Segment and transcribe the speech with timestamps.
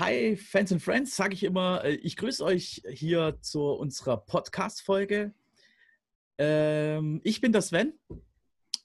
[0.00, 1.84] Hi Fans and Friends, sage ich immer.
[1.84, 5.34] Äh, ich grüße euch hier zu unserer Podcast-Folge.
[6.38, 7.92] Ähm, ich bin der Sven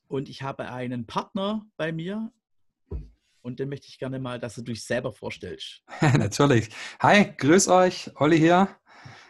[0.10, 2.34] und ich habe einen Partner bei mir
[3.42, 5.84] und den möchte ich gerne mal, dass du dich selber vorstellst.
[6.02, 6.68] Natürlich.
[7.00, 8.68] Hi, grüß euch, Olli hier.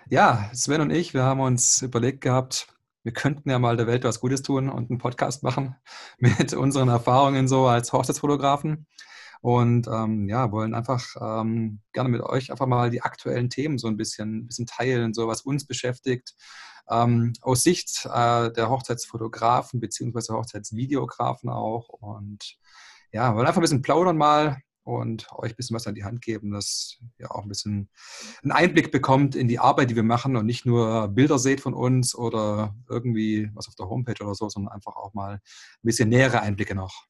[0.10, 2.68] Ja, Sven und ich, wir haben uns überlegt gehabt,
[3.04, 5.76] wir könnten ja mal der Welt was Gutes tun und einen Podcast machen
[6.18, 8.88] mit unseren Erfahrungen so als Hochzeitsfotografen.
[9.42, 13.88] Und ähm, ja, wollen einfach ähm, gerne mit euch einfach mal die aktuellen Themen so
[13.88, 16.34] ein bisschen, bisschen teilen, so was uns beschäftigt.
[16.90, 21.90] Ähm, aus Sicht äh, der Hochzeitsfotografen beziehungsweise Hochzeitsvideografen auch.
[21.90, 22.58] Und
[23.12, 26.22] ja, wollen einfach ein bisschen plaudern mal und euch ein bisschen was an die Hand
[26.22, 27.90] geben, dass ihr auch ein bisschen
[28.44, 31.74] einen Einblick bekommt in die Arbeit, die wir machen und nicht nur Bilder seht von
[31.74, 35.42] uns oder irgendwie was auf der Homepage oder so, sondern einfach auch mal ein
[35.82, 37.06] bisschen nähere Einblicke noch.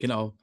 [0.00, 0.34] Genau.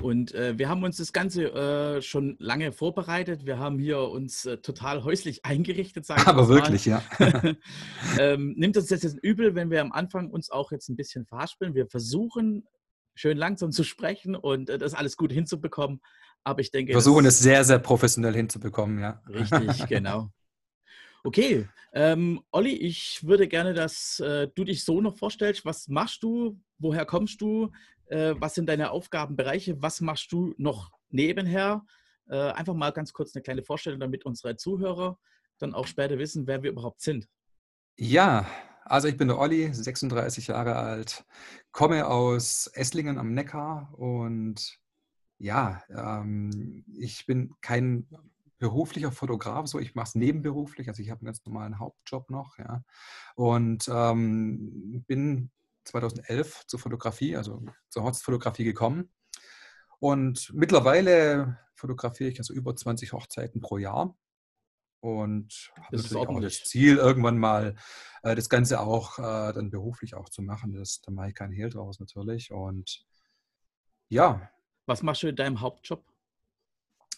[0.00, 3.46] Und äh, wir haben uns das Ganze äh, schon lange vorbereitet.
[3.46, 7.02] Wir haben hier uns äh, total häuslich eingerichtet, sagen Aber wirklich, ja.
[8.18, 11.24] ähm, nimmt uns das jetzt übel, wenn wir am Anfang uns auch jetzt ein bisschen
[11.24, 11.74] verhaspeln.
[11.74, 12.66] Wir versuchen
[13.14, 16.00] schön langsam zu sprechen und äh, das alles gut hinzubekommen.
[16.44, 16.90] Aber ich denke.
[16.90, 19.20] Wir versuchen es sehr, sehr professionell hinzubekommen, ja.
[19.28, 20.30] Richtig, genau.
[21.24, 25.64] Okay, ähm, Olli, ich würde gerne, dass äh, du dich so noch vorstellst.
[25.64, 26.60] Was machst du?
[26.78, 27.72] Woher kommst du?
[28.06, 29.80] Äh, was sind deine Aufgabenbereiche?
[29.82, 31.84] Was machst du noch nebenher?
[32.28, 35.18] Äh, einfach mal ganz kurz eine kleine Vorstellung, damit unsere Zuhörer
[35.58, 37.28] dann auch später wissen, wer wir überhaupt sind.
[37.96, 38.46] Ja,
[38.84, 41.24] also ich bin der Olli, 36 Jahre alt,
[41.72, 44.78] komme aus Esslingen am Neckar und
[45.38, 48.06] ja, ähm, ich bin kein
[48.58, 52.58] beruflicher Fotograf, so ich mache es nebenberuflich, also ich habe einen ganz normalen Hauptjob noch,
[52.58, 52.82] ja,
[53.34, 55.50] und ähm, bin
[55.86, 59.10] 2011 zur Fotografie, also zur Hochzeitsfotografie gekommen.
[59.98, 64.16] Und mittlerweile fotografiere ich also über 20 Hochzeiten pro Jahr
[65.00, 67.76] und habe natürlich auch das Ziel, irgendwann mal
[68.22, 70.72] äh, das Ganze auch äh, dann beruflich auch zu machen.
[70.72, 72.50] Das, da mache ich keinen Hehl draus natürlich.
[72.50, 73.04] Und
[74.08, 74.50] ja.
[74.86, 76.04] Was machst du in deinem Hauptjob?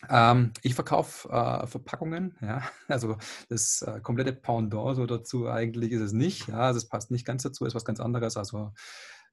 [0.08, 2.62] Ähm, ich verkaufe äh, Verpackungen, ja.
[2.88, 3.16] Also
[3.48, 6.48] das äh, komplette Pendant so dazu eigentlich ist es nicht.
[6.48, 8.36] Ja, also es passt nicht ganz dazu, ist was ganz anderes.
[8.36, 8.72] Also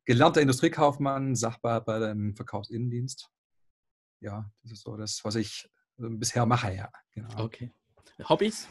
[0.05, 3.29] gelernter Industriekaufmann, Sachbearbeiter im Verkaufsinnendienst.
[4.21, 6.89] Ja, das ist so das, was ich bisher mache, ja.
[7.13, 7.43] Genau.
[7.43, 7.71] Okay.
[8.27, 8.67] Hobbys?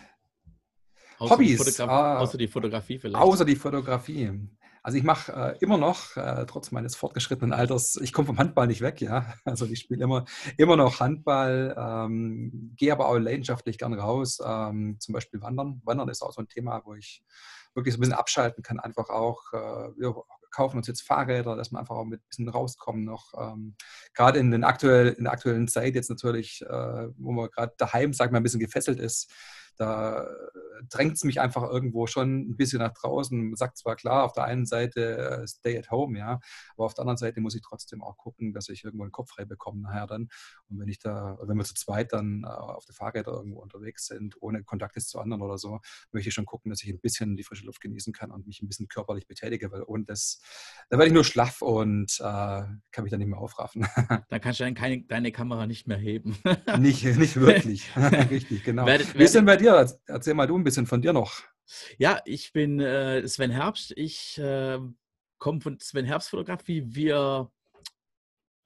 [1.18, 1.76] Außer Hobbys.
[1.76, 3.22] Die äh, außer die Fotografie vielleicht.
[3.22, 4.48] Außer die Fotografie.
[4.84, 8.66] Also ich mache äh, immer noch, äh, trotz meines fortgeschrittenen Alters, ich komme vom Handball
[8.66, 9.32] nicht weg, ja.
[9.46, 10.26] Also ich spiele immer,
[10.58, 15.80] immer noch Handball, ähm, gehe aber auch leidenschaftlich gern raus, ähm, zum Beispiel Wandern.
[15.86, 17.24] Wandern ist auch so ein Thema, wo ich
[17.74, 20.14] wirklich so ein bisschen abschalten kann, einfach auch, äh, wir
[20.50, 23.32] kaufen uns jetzt Fahrräder, dass wir einfach auch mit ein bisschen rauskommen noch.
[23.40, 23.76] Ähm,
[24.12, 28.12] gerade in, den aktuell, in der aktuellen Zeit jetzt natürlich, äh, wo man gerade daheim,
[28.12, 29.32] sag mal, ein bisschen gefesselt ist,
[29.76, 30.26] da
[30.88, 33.48] drängt es mich einfach irgendwo schon ein bisschen nach draußen.
[33.48, 36.40] Man sagt zwar klar, auf der einen Seite äh, stay at home, ja,
[36.76, 39.30] aber auf der anderen Seite muss ich trotzdem auch gucken, dass ich irgendwo einen Kopf
[39.30, 40.28] frei bekomme nachher dann.
[40.68, 44.06] Und wenn ich da, wenn wir zu zweit dann äh, auf der Fahrräder irgendwo unterwegs
[44.06, 45.80] sind, ohne Kontakt ist zu anderen oder so,
[46.12, 48.62] möchte ich schon gucken, dass ich ein bisschen die frische Luft genießen kann und mich
[48.62, 50.40] ein bisschen körperlich betätige, weil ohne das,
[50.90, 53.86] da werde ich nur schlaff und äh, kann mich dann nicht mehr aufraffen.
[54.28, 56.36] Dann kannst du dann keine, deine Kamera nicht mehr heben.
[56.78, 57.90] nicht, nicht wirklich.
[58.30, 58.86] Richtig, genau.
[58.86, 59.63] Werdet, Wie ist denn bei dir?
[59.66, 61.42] Erzähl mal du ein bisschen von dir noch.
[61.96, 63.94] Ja, ich bin äh, Sven Herbst.
[63.96, 64.78] Ich äh,
[65.38, 66.82] komme von Sven Herbst Fotografie.
[66.86, 67.50] Wir,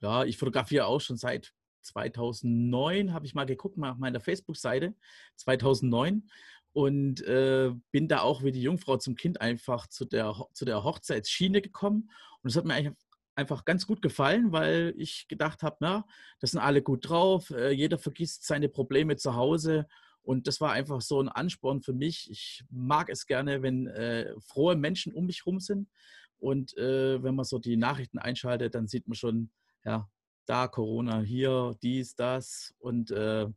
[0.01, 4.93] ja, ich fotografiere auch schon seit 2009, habe ich mal geguckt, mal auf meiner Facebook-Seite,
[5.37, 6.29] 2009.
[6.73, 10.83] Und äh, bin da auch wie die Jungfrau zum Kind einfach zu der, zu der
[10.83, 12.11] Hochzeitsschiene gekommen.
[12.41, 12.95] Und es hat mir eigentlich
[13.35, 16.05] einfach ganz gut gefallen, weil ich gedacht habe, na,
[16.41, 19.87] das sind alle gut drauf, äh, jeder vergisst seine Probleme zu Hause
[20.23, 22.29] und das war einfach so ein Ansporn für mich.
[22.29, 25.89] Ich mag es gerne, wenn äh, frohe Menschen um mich herum sind.
[26.37, 29.49] Und äh, wenn man so die Nachrichten einschaltet, dann sieht man schon,
[29.83, 30.09] ja,
[30.45, 33.47] da Corona, hier, dies, das und äh,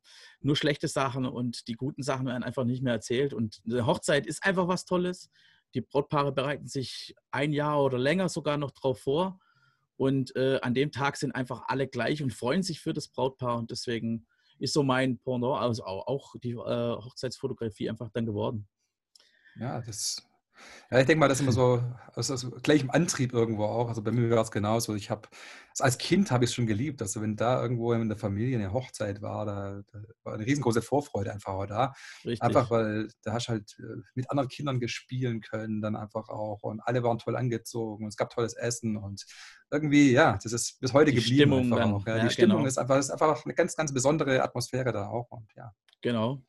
[0.40, 3.32] nur schlechte Sachen und die guten Sachen werden einfach nicht mehr erzählt.
[3.32, 5.30] Und eine Hochzeit ist einfach was Tolles.
[5.74, 9.40] Die Brautpaare bereiten sich ein Jahr oder länger sogar noch drauf vor.
[9.96, 13.56] Und äh, an dem Tag sind einfach alle gleich und freuen sich für das Brautpaar.
[13.56, 14.26] Und deswegen
[14.62, 18.68] ist so mein Pendant, also auch die äh, Hochzeitsfotografie einfach dann geworden.
[19.56, 20.22] Ja, das
[20.90, 21.82] Ja, ich denke mal, das ist immer so
[22.14, 23.88] aus, aus gleichem Antrieb irgendwo auch.
[23.88, 24.94] Also bei mir war es genauso.
[24.94, 25.26] Ich habe
[25.78, 27.00] als Kind habe ich es schon geliebt.
[27.00, 30.82] Also wenn da irgendwo in der Familie eine Hochzeit war, da, da war eine riesengroße
[30.82, 31.94] Vorfreude einfach auch da.
[32.24, 32.42] Richtig.
[32.42, 36.62] Einfach weil da hast du halt äh, mit anderen Kindern gespielen können, dann einfach auch.
[36.62, 39.24] Und alle waren toll angezogen und es gab tolles Essen und
[39.70, 41.36] irgendwie, ja, das ist bis heute die geblieben.
[41.36, 42.18] Stimmung dann, auch, ja.
[42.18, 42.68] Ja, die Stimmung genau.
[42.68, 45.30] ist, einfach, ist einfach eine ganz, ganz besondere Atmosphäre da auch.
[45.30, 45.72] Und ja.
[46.02, 46.42] Genau.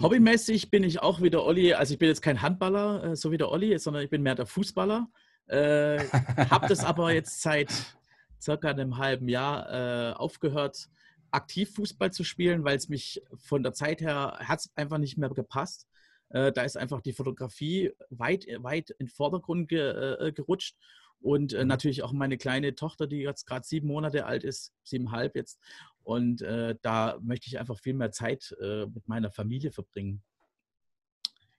[0.00, 3.36] Hobbymäßig bin ich auch wieder Olli, also ich bin jetzt kein Handballer, äh, so wie
[3.36, 5.08] der Olli, sondern ich bin mehr der Fußballer.
[5.46, 5.98] Äh,
[6.50, 7.70] habe das aber jetzt seit
[8.40, 10.88] circa einem halben Jahr äh, aufgehört,
[11.30, 15.30] aktiv Fußball zu spielen, weil es mich von der Zeit her hat einfach nicht mehr
[15.30, 15.86] gepasst.
[16.30, 19.80] Äh, da ist einfach die Fotografie weit, weit in den Vordergrund ge,
[20.28, 20.76] äh, gerutscht.
[21.20, 21.68] Und äh, Mhm.
[21.68, 25.58] natürlich auch meine kleine Tochter, die jetzt gerade sieben Monate alt ist, siebeneinhalb jetzt.
[26.04, 30.22] Und äh, da möchte ich einfach viel mehr Zeit äh, mit meiner Familie verbringen.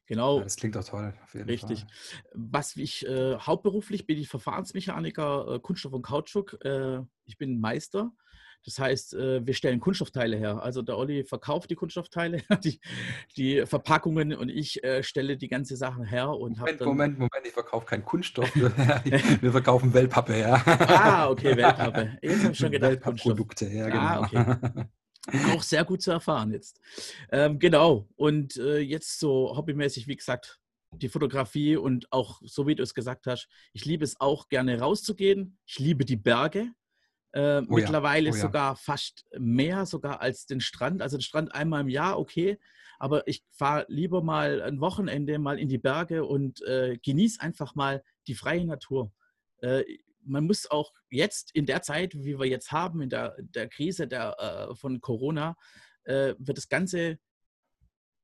[0.08, 1.80] Genau, Ja, das klingt doch toll, auf jeden richtig.
[1.80, 1.90] Fall.
[2.34, 6.64] Was ich äh, hauptberuflich bin ich Verfahrensmechaniker, äh, Kunststoff und Kautschuk.
[6.64, 8.12] Äh, ich bin Meister.
[8.66, 10.62] Das heißt, äh, wir stellen Kunststoffteile her.
[10.64, 12.80] Also der Olli verkauft die Kunststoffteile, die,
[13.38, 16.88] die Verpackungen und ich äh, stelle die ganze Sachen her und habe Moment, dann.
[16.88, 18.54] Moment, Moment, ich verkaufe keinen Kunststoff.
[18.56, 20.64] Wir verkaufen Wellpappe, ja.
[20.66, 22.18] Ah, okay, Wellpappe.
[22.22, 23.38] Jetzt habe ich schon gedacht, Kunststoff.
[23.38, 25.56] Wellpappprodukte, ja, Ah, genau.
[25.56, 26.80] Auch sehr gut zu erfahren jetzt.
[27.32, 28.08] Ähm, genau.
[28.16, 30.60] Und äh, jetzt so hobbymäßig, wie gesagt,
[30.92, 34.80] die Fotografie und auch, so wie du es gesagt hast, ich liebe es auch gerne
[34.80, 35.58] rauszugehen.
[35.66, 36.72] Ich liebe die Berge.
[37.36, 38.40] Äh, Oh ja, mittlerweile oh ja.
[38.40, 41.02] sogar fast mehr sogar als den Strand.
[41.02, 42.58] Also den Strand einmal im Jahr, okay.
[42.98, 47.76] Aber ich fahre lieber mal ein Wochenende mal in die Berge und äh, genieße einfach
[47.76, 49.12] mal die freie Natur.
[49.58, 49.84] Äh,
[50.22, 54.08] man muss auch jetzt in der Zeit, wie wir jetzt haben, in der, der Krise
[54.08, 55.58] der, äh, von Corona,
[56.06, 57.20] äh, wird das ganze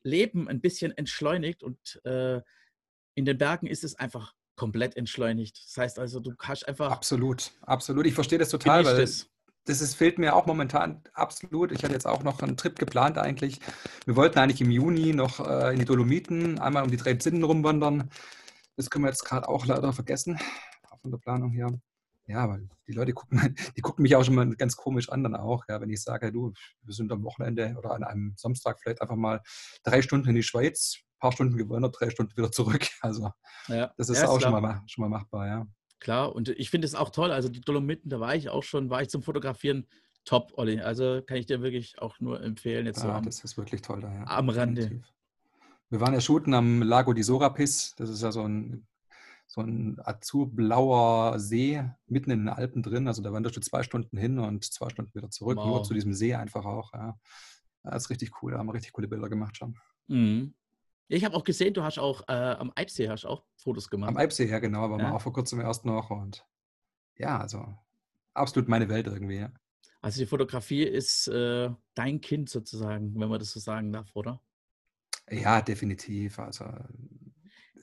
[0.04, 2.40] Leben ein bisschen entschleunigt und äh,
[3.14, 5.60] in den Bergen ist es einfach komplett entschleunigt.
[5.66, 8.06] Das heißt also, du kannst einfach Absolut, absolut.
[8.06, 9.28] Ich verstehe das total, weil es.
[9.66, 11.72] das ist, fehlt mir auch momentan absolut.
[11.72, 13.60] Ich hatte jetzt auch noch einen Trip geplant eigentlich.
[14.06, 17.44] Wir wollten eigentlich im Juni noch äh, in die Dolomiten, einmal um die drei Zinnen
[17.44, 18.12] rumwandern.
[18.76, 20.40] Das können wir jetzt gerade auch leider vergessen,
[20.92, 21.72] auch von der Planung her.
[22.28, 25.36] Ja, weil die Leute gucken, die gucken mich auch schon mal ganz komisch an dann
[25.36, 26.54] auch, ja, wenn ich sage, du,
[26.84, 29.42] wir sind am Wochenende oder an einem Samstag vielleicht einfach mal
[29.84, 32.86] drei Stunden in die Schweiz, paar Stunden gewandert, drei Stunden wieder zurück.
[33.02, 33.32] Also
[33.70, 35.68] Ja, das ist ja, auch schon mal, ma- schon mal machbar, ja.
[36.00, 37.32] Klar, und ich finde es auch toll.
[37.32, 39.88] Also die Dolomiten, da war ich auch schon, war ich zum Fotografieren
[40.26, 40.82] top, Olli.
[40.82, 43.82] Also kann ich dir wirklich auch nur empfehlen, jetzt so Ja, am, das ist wirklich
[43.82, 44.24] toll da, ja.
[44.28, 44.82] am Rande.
[44.82, 45.14] definitiv.
[45.90, 47.94] Wir waren ja shooten am Lago di Sorapis.
[47.98, 48.88] Das ist ja so ein,
[49.46, 53.08] so ein azurblauer See mitten in den Alpen drin.
[53.08, 55.88] Also da wanderst du zwei Stunden hin und zwei Stunden wieder zurück, nur Wow.
[55.88, 56.94] zu diesem See einfach auch.
[56.94, 57.18] Ja,
[57.84, 58.54] Das ist richtig cool.
[58.54, 59.78] Da haben wir richtig coole Bilder gemacht schon.
[60.08, 60.54] Mhm.
[61.14, 64.10] Ich habe auch gesehen, du hast auch äh, am Eibsee hast auch Fotos gemacht.
[64.10, 65.12] Am Eibsee, ja genau, waren Ja.
[65.14, 66.10] auch vor kurzem erst noch.
[66.10, 66.46] Und
[67.18, 67.66] ja, also
[68.34, 69.40] absolut meine Welt irgendwie.
[69.40, 69.52] Ja.
[70.02, 74.42] Also die Fotografie ist äh, dein Kind sozusagen, wenn man das so sagen darf, oder?
[75.30, 76.40] Ja, definitiv.
[76.40, 76.66] Also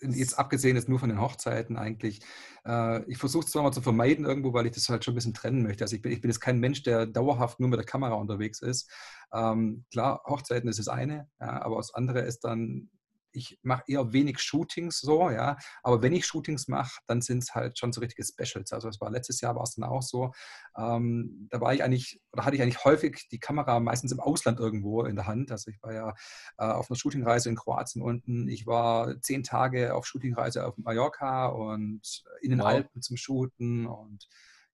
[0.00, 2.20] jetzt abgesehen jetzt nur von den Hochzeiten eigentlich.
[2.64, 5.16] Äh, ich versuche es zwar mal zu vermeiden irgendwo, weil ich das halt schon ein
[5.16, 5.84] bisschen trennen möchte.
[5.84, 8.62] Also ich bin, ich bin jetzt kein Mensch, der dauerhaft nur mit der Kamera unterwegs
[8.62, 8.90] ist.
[9.32, 12.90] Ähm, klar, Hochzeiten ist das eine, ja, aber das andere ist dann,
[13.38, 15.56] ich mache eher wenig Shootings so, ja.
[15.82, 18.72] Aber wenn ich Shootings mache, dann sind es halt schon so richtige Specials.
[18.72, 20.32] Also es war letztes Jahr war es dann auch so.
[20.76, 24.58] Ähm, da war ich eigentlich, oder hatte ich eigentlich häufig die Kamera meistens im Ausland
[24.58, 25.50] irgendwo in der Hand.
[25.50, 26.14] Also ich war ja
[26.58, 28.48] äh, auf einer Shootingreise in Kroatien unten.
[28.48, 32.66] Ich war zehn Tage auf Shootingreise auf Mallorca und in den Wow.
[32.66, 34.28] Alpen zum Shooten und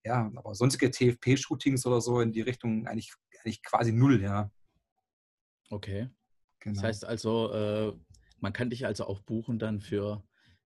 [0.05, 4.50] ja, aber sonstige TFP-Shootings oder so in die Richtung eigentlich, eigentlich quasi null, ja.
[5.70, 6.11] Okay.
[6.61, 6.75] Genau.
[6.75, 7.92] Das heißt also, äh,
[8.45, 10.23] man kann dich also auch buchen dann für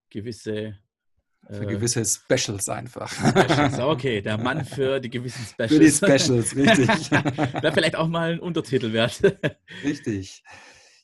[0.09, 0.77] gewisse
[1.47, 3.09] Für äh, gewisse Specials einfach.
[3.09, 3.79] Specials.
[3.79, 5.71] Okay, der Mann für die gewissen Specials.
[5.71, 7.11] Für die Specials, richtig.
[7.63, 9.21] Wäre vielleicht auch mal ein Untertitel wert.
[9.83, 10.43] Richtig.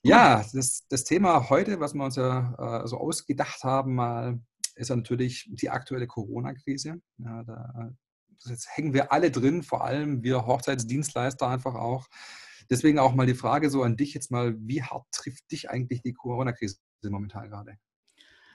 [0.04, 4.40] Ja, das, das Thema heute, was wir uns ja äh, so ausgedacht haben, mal,
[4.76, 7.02] ist ja natürlich die aktuelle Corona-Krise.
[7.18, 7.96] Ja, da
[8.44, 12.08] jetzt hängen wir alle drin, vor allem wir Hochzeitsdienstleister einfach auch.
[12.70, 16.02] Deswegen auch mal die Frage so an dich jetzt mal, wie hart trifft dich eigentlich
[16.02, 16.78] die Corona-Krise
[17.10, 17.78] momentan gerade?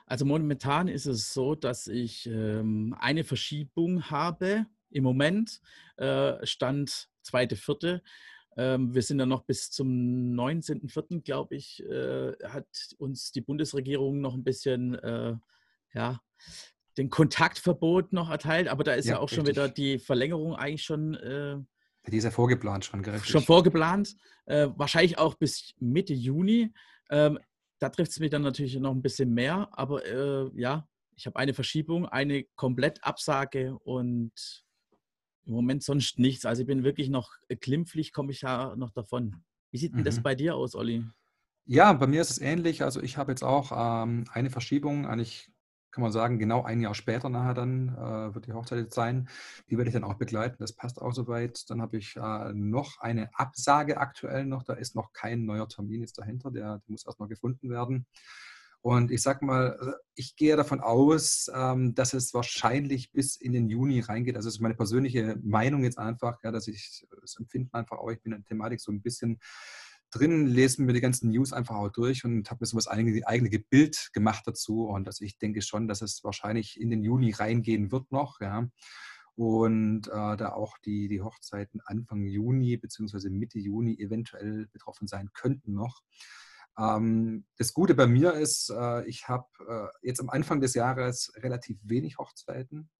[0.06, 4.66] Also momentan ist es so, dass ich ähm, eine Verschiebung habe.
[4.90, 5.60] Im Moment
[5.98, 8.02] äh, stand zweite, vierte.
[8.56, 12.66] Ähm, wir sind ja noch bis zum 19.04., glaube ich, äh, hat
[12.98, 15.36] uns die Bundesregierung noch ein bisschen, äh,
[15.94, 16.20] ja,
[16.98, 18.66] den Kontaktverbot noch erteilt.
[18.66, 19.56] Aber da ist ja, Ja, auch schon richtig.
[19.56, 21.58] wieder die Verlängerung eigentlich schon äh,
[22.06, 23.18] Die ist ja vorgeplant schon, gell?
[23.20, 24.16] schon vorgeplant,
[24.46, 26.72] äh, wahrscheinlich auch bis Mitte Juni.
[27.10, 27.38] Ähm,
[27.78, 31.36] da trifft es mich dann natürlich noch ein bisschen mehr, aber äh, ja, ich habe
[31.36, 34.32] eine Verschiebung, eine komplett Absage und
[35.44, 36.46] im Moment sonst nichts.
[36.46, 39.44] Also ich bin wirklich noch äh, glimpflich, komme ich ja noch davon.
[39.70, 40.04] Wie sieht denn mhm.
[40.04, 41.04] das bei dir aus, Olli?
[41.66, 42.82] Ja, bei mir ist es ähnlich.
[42.82, 45.49] Also ich habe jetzt auch ähm, eine Verschiebung, eigentlich
[45.90, 49.28] kann man sagen, genau ein Jahr später nachher dann äh, wird die Hochzeit jetzt sein.
[49.68, 50.56] Die werde ich dann auch begleiten.
[50.58, 51.68] Das passt auch soweit.
[51.70, 54.62] Dann habe ich äh, noch eine Absage aktuell noch.
[54.62, 56.50] Da ist noch kein neuer Termin jetzt dahinter.
[56.50, 58.06] Der, der muss erst noch gefunden werden.
[58.82, 63.52] Und ich sage mal, äh, ich gehe davon aus, ähm, dass es wahrscheinlich bis in
[63.52, 64.36] den Juni reingeht.
[64.36, 68.10] Also das ist meine persönliche Meinung jetzt einfach, ja, dass ich das Empfinden einfach auch,
[68.10, 69.38] ich bin in der Thematik so ein bisschen
[70.10, 73.26] drin, lese mir die ganzen News einfach auch durch und habe mir so das eigene,
[73.26, 74.84] eigene Bild gemacht dazu.
[74.86, 78.68] Und also ich denke schon, dass es wahrscheinlich in den Juni reingehen wird noch, ja.
[79.36, 83.30] Und äh, da auch die, die Hochzeiten Anfang Juni bzw.
[83.30, 86.02] Mitte Juni eventuell betroffen sein könnten noch.
[86.78, 91.32] Ähm, das Gute bei mir ist, äh, ich habe äh, jetzt am Anfang des Jahres
[91.36, 92.90] relativ wenig Hochzeiten.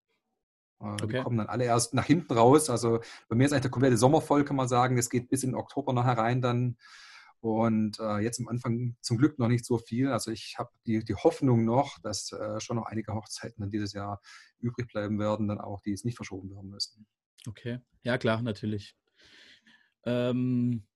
[0.81, 1.07] Äh, okay.
[1.09, 2.71] Die kommen dann alle erst nach hinten raus.
[2.71, 4.99] Also bei mir ist eigentlich der komplette Sommer voll, kann man sagen.
[4.99, 6.77] Es geht bis in Oktober noch herein dann.
[7.41, 10.09] Und äh, jetzt am Anfang zum Glück noch nicht so viel.
[10.09, 13.95] Also ich habe die, die Hoffnung noch, dass äh, schon noch einige Hochzeiten dann dieses
[13.95, 14.21] Jahr
[14.59, 17.07] übrig bleiben werden, dann auch, die es nicht verschoben werden müssen.
[17.47, 18.95] Okay, ja klar, natürlich.
[20.05, 20.87] Ähm,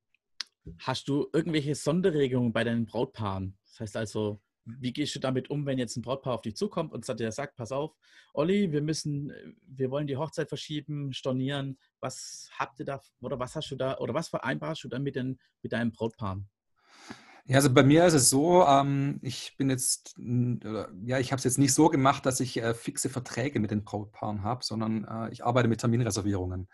[0.80, 3.56] hast du irgendwelche Sonderregelungen bei deinen Brautpaaren?
[3.64, 6.92] Das heißt also, wie gehst du damit um, wenn jetzt ein Brautpaar auf dich zukommt
[6.92, 7.94] und sagt, pass auf,
[8.32, 9.32] Olli, wir müssen,
[9.66, 11.78] wir wollen die Hochzeit verschieben, stornieren.
[12.00, 15.16] Was habt ihr da oder was hast du da oder was vereinbarst du dann mit,
[15.16, 16.40] den, mit deinem Brautpaar?
[17.46, 21.44] Ja, also bei mir ist es so, ähm, ich bin jetzt, ja, ich habe es
[21.44, 25.30] jetzt nicht so gemacht, dass ich äh, fixe Verträge mit den Brautpaaren habe, sondern äh,
[25.30, 26.68] ich arbeite mit Terminreservierungen.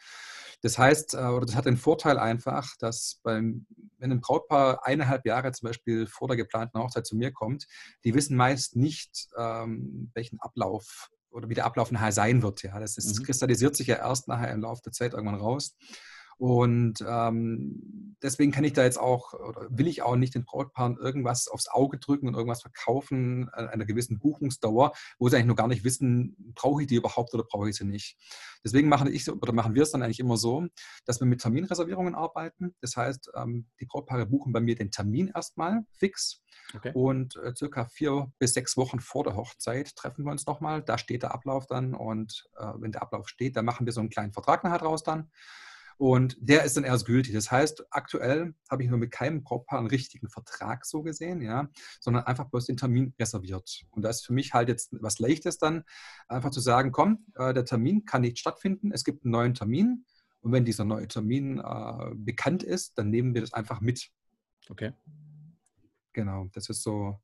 [0.62, 3.66] Das heißt, äh, oder das hat den Vorteil einfach, dass beim,
[3.98, 7.66] wenn ein Brautpaar eineinhalb Jahre zum Beispiel vor der geplanten Hochzeit zu mir kommt,
[8.04, 12.62] die wissen meist nicht, ähm, welchen Ablauf oder wie der Ablauf nachher sein wird.
[12.62, 13.24] Ja, das ist, mhm.
[13.24, 15.76] kristallisiert sich ja erst nachher im Laufe der Zeit irgendwann raus.
[16.40, 20.96] Und ähm, deswegen kann ich da jetzt auch, oder will ich auch nicht den Brautpaaren
[20.96, 25.56] irgendwas aufs Auge drücken und irgendwas verkaufen an einer gewissen Buchungsdauer, wo sie eigentlich noch
[25.56, 28.16] gar nicht wissen, brauche ich die überhaupt oder brauche ich sie nicht.
[28.64, 30.66] Deswegen machen, ich, oder machen wir es dann eigentlich immer so,
[31.04, 32.74] dass wir mit Terminreservierungen arbeiten.
[32.80, 36.42] Das heißt, ähm, die Brautpaare buchen bei mir den Termin erstmal fix.
[36.74, 36.92] Okay.
[36.94, 40.82] Und äh, circa vier bis sechs Wochen vor der Hochzeit treffen wir uns nochmal.
[40.82, 44.00] Da steht der Ablauf dann und äh, wenn der Ablauf steht, dann machen wir so
[44.00, 45.30] einen kleinen Vertrag nachher draus dann.
[46.00, 47.34] Und der ist dann erst gültig.
[47.34, 51.68] Das heißt, aktuell habe ich nur mit keinem Brautpaar einen richtigen Vertrag so gesehen, ja,
[52.00, 53.82] sondern einfach bloß den Termin reserviert.
[53.90, 55.84] Und das ist für mich halt jetzt was Leichtes dann,
[56.26, 60.06] einfach zu sagen, komm, äh, der Termin kann nicht stattfinden, es gibt einen neuen Termin.
[60.40, 64.08] Und wenn dieser neue Termin äh, bekannt ist, dann nehmen wir das einfach mit.
[64.70, 64.94] Okay.
[66.14, 67.20] Genau, das ist so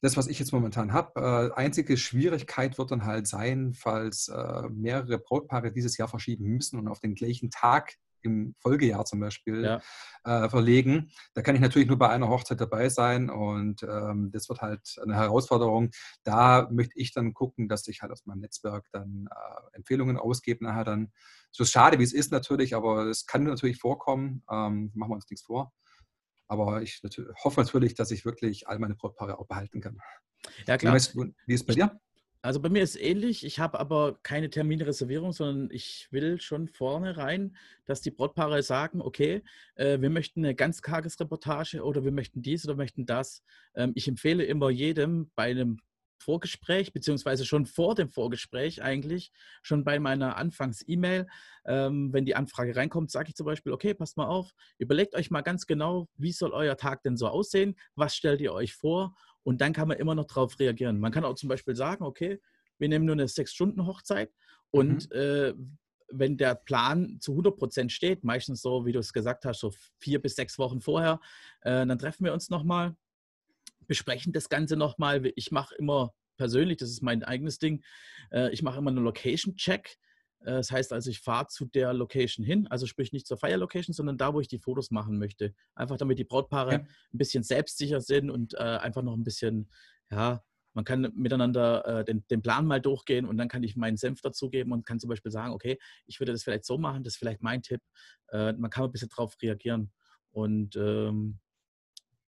[0.00, 1.52] das, was ich jetzt momentan habe.
[1.54, 6.78] Äh, einzige Schwierigkeit wird dann halt sein, falls äh, mehrere Brautpaare dieses Jahr verschieben müssen
[6.78, 9.80] und auf den gleichen Tag im Folgejahr zum Beispiel ja.
[10.24, 11.10] äh, verlegen.
[11.34, 14.96] Da kann ich natürlich nur bei einer Hochzeit dabei sein und ähm, das wird halt
[15.02, 15.90] eine Herausforderung.
[16.24, 20.64] Da möchte ich dann gucken, dass ich halt aus meinem Netzwerk dann äh, Empfehlungen ausgebe
[20.64, 21.12] nachher dann.
[21.50, 24.42] So schade, wie es ist natürlich, aber es kann natürlich vorkommen.
[24.50, 25.72] Ähm, machen wir uns nichts vor.
[26.48, 27.00] Aber ich
[27.44, 29.98] hoffe natürlich, dass ich wirklich all meine Brautpaare auch behalten kann.
[30.66, 30.94] Ja, klar.
[30.94, 30.96] Wie,
[31.54, 32.00] ist es bei dir?
[32.40, 33.44] Also bei mir ist es ähnlich.
[33.44, 39.00] Ich habe aber keine Terminreservierung, sondern ich will schon vorne rein, dass die Brautpaare sagen,
[39.00, 39.42] okay,
[39.74, 43.42] äh, wir möchten eine Ganztagesreportage oder wir möchten dies oder möchten das.
[43.74, 45.80] Ähm, ich empfehle immer jedem bei einem
[46.18, 49.32] Vorgespräch, beziehungsweise schon vor dem Vorgespräch eigentlich,
[49.62, 51.26] schon bei meiner Anfangs-E-Mail,
[51.64, 55.30] ähm, wenn die Anfrage reinkommt, sage ich zum Beispiel, okay, passt mal auf, überlegt euch
[55.30, 59.14] mal ganz genau, wie soll euer Tag denn so aussehen, was stellt ihr euch vor
[59.42, 61.00] und dann kann man immer noch darauf reagieren.
[61.00, 62.40] Man kann auch zum Beispiel sagen, okay,
[62.78, 64.32] wir nehmen nur eine Sechs-Stunden-Hochzeit
[64.70, 65.18] und mhm.
[65.18, 65.54] äh,
[66.10, 69.72] wenn der Plan zu 100 Prozent steht, meistens so, wie du es gesagt hast, so
[69.98, 71.20] vier bis sechs Wochen vorher,
[71.62, 72.96] äh, dann treffen wir uns nochmal
[73.88, 75.32] besprechen das Ganze nochmal.
[75.34, 77.82] Ich mache immer persönlich, das ist mein eigenes Ding,
[78.30, 79.96] äh, ich mache immer einen Location-Check.
[80.40, 83.92] Äh, das heißt also, ich fahre zu der Location hin, also sprich nicht zur Fire-Location,
[83.92, 85.54] sondern da, wo ich die Fotos machen möchte.
[85.74, 86.78] Einfach damit die Brautpaare ja.
[86.78, 89.70] ein bisschen selbstsicher sind und äh, einfach noch ein bisschen,
[90.10, 90.42] ja,
[90.74, 94.20] man kann miteinander äh, den, den, Plan mal durchgehen und dann kann ich meinen Senf
[94.20, 95.76] dazugeben und kann zum Beispiel sagen, okay,
[96.06, 97.80] ich würde das vielleicht so machen, das ist vielleicht mein Tipp.
[98.28, 99.92] Äh, man kann ein bisschen darauf reagieren.
[100.30, 101.40] Und ähm,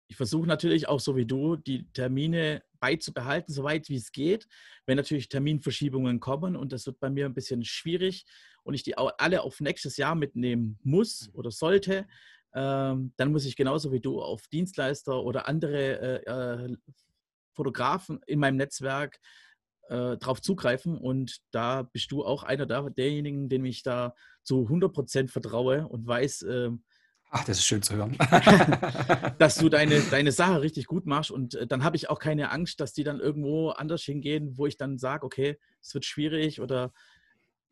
[0.09, 4.47] ich versuche natürlich auch so wie du, die Termine beizubehalten, soweit wie es geht.
[4.87, 8.25] Wenn natürlich Terminverschiebungen kommen und das wird bei mir ein bisschen schwierig
[8.63, 11.35] und ich die alle auf nächstes Jahr mitnehmen muss mhm.
[11.35, 12.07] oder sollte,
[12.55, 16.77] ähm, dann muss ich genauso wie du auf Dienstleister oder andere äh, äh,
[17.53, 19.19] Fotografen in meinem Netzwerk
[19.89, 20.97] äh, drauf zugreifen.
[20.97, 25.87] Und da bist du auch einer der, derjenigen, dem ich da zu 100 Prozent vertraue
[25.87, 26.71] und weiß, äh,
[27.31, 28.17] Ach, das ist schön zu hören.
[29.37, 31.31] dass du deine, deine Sache richtig gut machst.
[31.31, 34.65] Und äh, dann habe ich auch keine Angst, dass die dann irgendwo anders hingehen, wo
[34.65, 36.91] ich dann sage, okay, es wird schwierig oder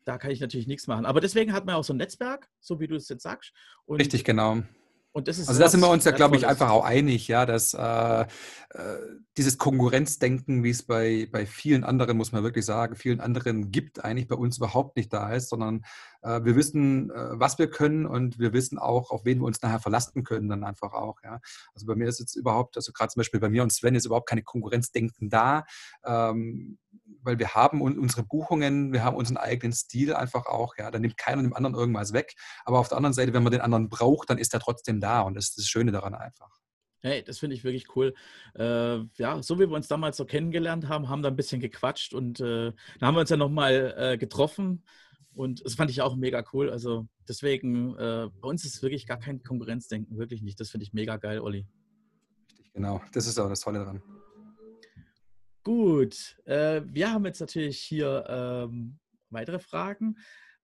[0.04, 1.04] da kann ich natürlich nichts machen.
[1.04, 3.52] Aber deswegen hat man auch so ein Netzwerk, so wie du es jetzt sagst.
[3.84, 4.62] Und Richtig, genau.
[5.48, 8.26] Also da sind wir uns ja, glaube ich, einfach auch einig, ja, dass äh, äh,
[9.36, 14.04] dieses Konkurrenzdenken, wie es bei, bei vielen anderen, muss man wirklich sagen, vielen anderen gibt,
[14.04, 15.84] eigentlich bei uns überhaupt nicht da ist, sondern
[16.22, 19.62] äh, wir wissen, äh, was wir können und wir wissen auch, auf wen wir uns
[19.62, 21.16] nachher verlassen können, dann einfach auch.
[21.24, 21.40] Ja.
[21.74, 24.06] Also bei mir ist jetzt überhaupt, also gerade zum Beispiel bei mir und Sven ist
[24.06, 25.64] überhaupt keine Konkurrenzdenken da.
[26.04, 26.78] Ähm,
[27.22, 31.16] weil wir haben unsere Buchungen, wir haben unseren eigenen Stil einfach auch, ja, da nimmt
[31.16, 32.34] keiner dem anderen irgendwas weg,
[32.64, 35.20] aber auf der anderen Seite, wenn man den anderen braucht, dann ist er trotzdem da
[35.22, 36.50] und das ist das Schöne daran einfach.
[37.00, 38.12] Hey, das finde ich wirklich cool.
[38.56, 42.12] Äh, ja, so wie wir uns damals so kennengelernt haben, haben da ein bisschen gequatscht
[42.12, 44.82] und äh, da haben wir uns ja nochmal äh, getroffen
[45.38, 46.68] und das fand ich auch mega cool.
[46.70, 50.58] Also deswegen, äh, bei uns ist wirklich gar kein Konkurrenzdenken, wirklich nicht.
[50.58, 51.64] Das finde ich mega geil, Olli.
[52.48, 53.00] Richtig, genau.
[53.12, 54.02] Das ist auch das Tolle daran.
[55.68, 58.98] Gut, äh, wir haben jetzt natürlich hier ähm,
[59.28, 60.16] weitere Fragen.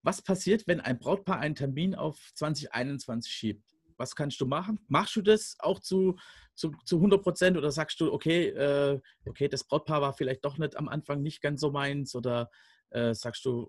[0.02, 3.70] Was passiert, wenn ein Brautpaar einen Termin auf 2021 schiebt?
[3.98, 4.80] Was kannst du machen?
[4.88, 6.16] Machst du das auch zu,
[6.54, 10.56] zu, zu 100 Prozent oder sagst du, okay, äh, okay, das Brautpaar war vielleicht doch
[10.56, 12.50] nicht am Anfang nicht ganz so meins oder
[12.88, 13.68] äh, sagst du,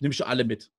[0.00, 0.70] nimmst du alle mit?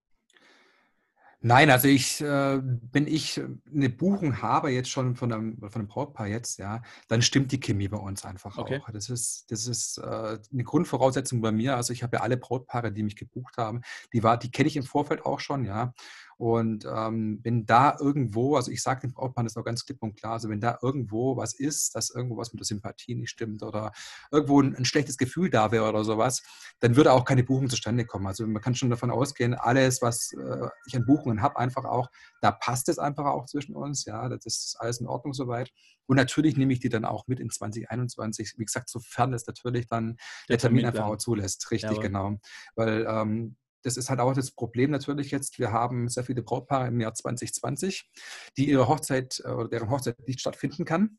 [1.41, 2.61] Nein, also ich, äh,
[2.91, 3.41] wenn ich
[3.73, 7.59] eine Buchung habe jetzt schon von einem, von einem Brautpaar jetzt, ja, dann stimmt die
[7.59, 8.79] Chemie bei uns einfach okay.
[8.79, 8.89] auch.
[8.91, 11.75] Das ist, das ist äh, eine Grundvoraussetzung bei mir.
[11.75, 13.81] Also ich habe ja alle Brautpaare, die mich gebucht haben,
[14.13, 15.93] die war, die kenne ich im Vorfeld auch schon, ja.
[16.37, 20.15] Und ähm, wenn da irgendwo, also ich sage dem Brautmann das noch ganz klipp und
[20.15, 23.63] klar, also wenn da irgendwo was ist, dass irgendwo was mit der Sympathie nicht stimmt
[23.63, 23.91] oder
[24.31, 26.43] irgendwo ein, ein schlechtes Gefühl da wäre oder sowas,
[26.79, 28.27] dann würde auch keine Buchung zustande kommen.
[28.27, 32.09] Also man kann schon davon ausgehen, alles, was äh, ich an Buchungen habe, einfach auch,
[32.41, 34.05] da passt es einfach auch zwischen uns.
[34.05, 35.71] Ja, das ist alles in Ordnung soweit.
[36.07, 39.87] Und natürlich nehme ich die dann auch mit in 2021, wie gesagt, sofern es natürlich
[39.87, 40.17] dann der,
[40.49, 41.71] der Termin, Termin einfach auch zulässt.
[41.71, 42.37] Richtig, ja, genau.
[42.75, 45.59] Weil ähm, das ist halt auch das Problem natürlich jetzt.
[45.59, 48.09] Wir haben sehr viele Brautpaare im Jahr 2020,
[48.57, 51.17] die ihre Hochzeit äh, oder deren Hochzeit nicht stattfinden kann.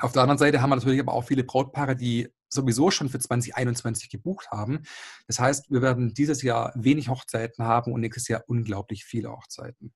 [0.00, 3.18] Auf der anderen Seite haben wir natürlich aber auch viele Brautpaare, die sowieso schon für
[3.18, 4.82] 2021 gebucht haben.
[5.28, 9.94] Das heißt, wir werden dieses Jahr wenig Hochzeiten haben und nächstes Jahr unglaublich viele Hochzeiten.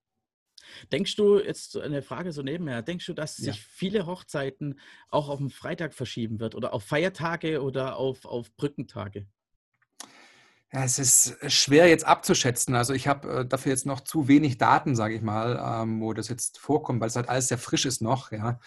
[0.93, 5.39] Denkst du, jetzt eine Frage so nebenher, denkst du, dass sich viele Hochzeiten auch auf
[5.39, 9.27] den Freitag verschieben wird oder auf Feiertage oder auf, auf Brückentage?
[10.71, 12.75] Ja, es ist schwer jetzt abzuschätzen.
[12.75, 16.13] Also ich habe äh, dafür jetzt noch zu wenig Daten, sage ich mal, ähm, wo
[16.13, 18.33] das jetzt vorkommt, weil es halt alles sehr frisch ist noch.
[18.33, 18.61] Ja.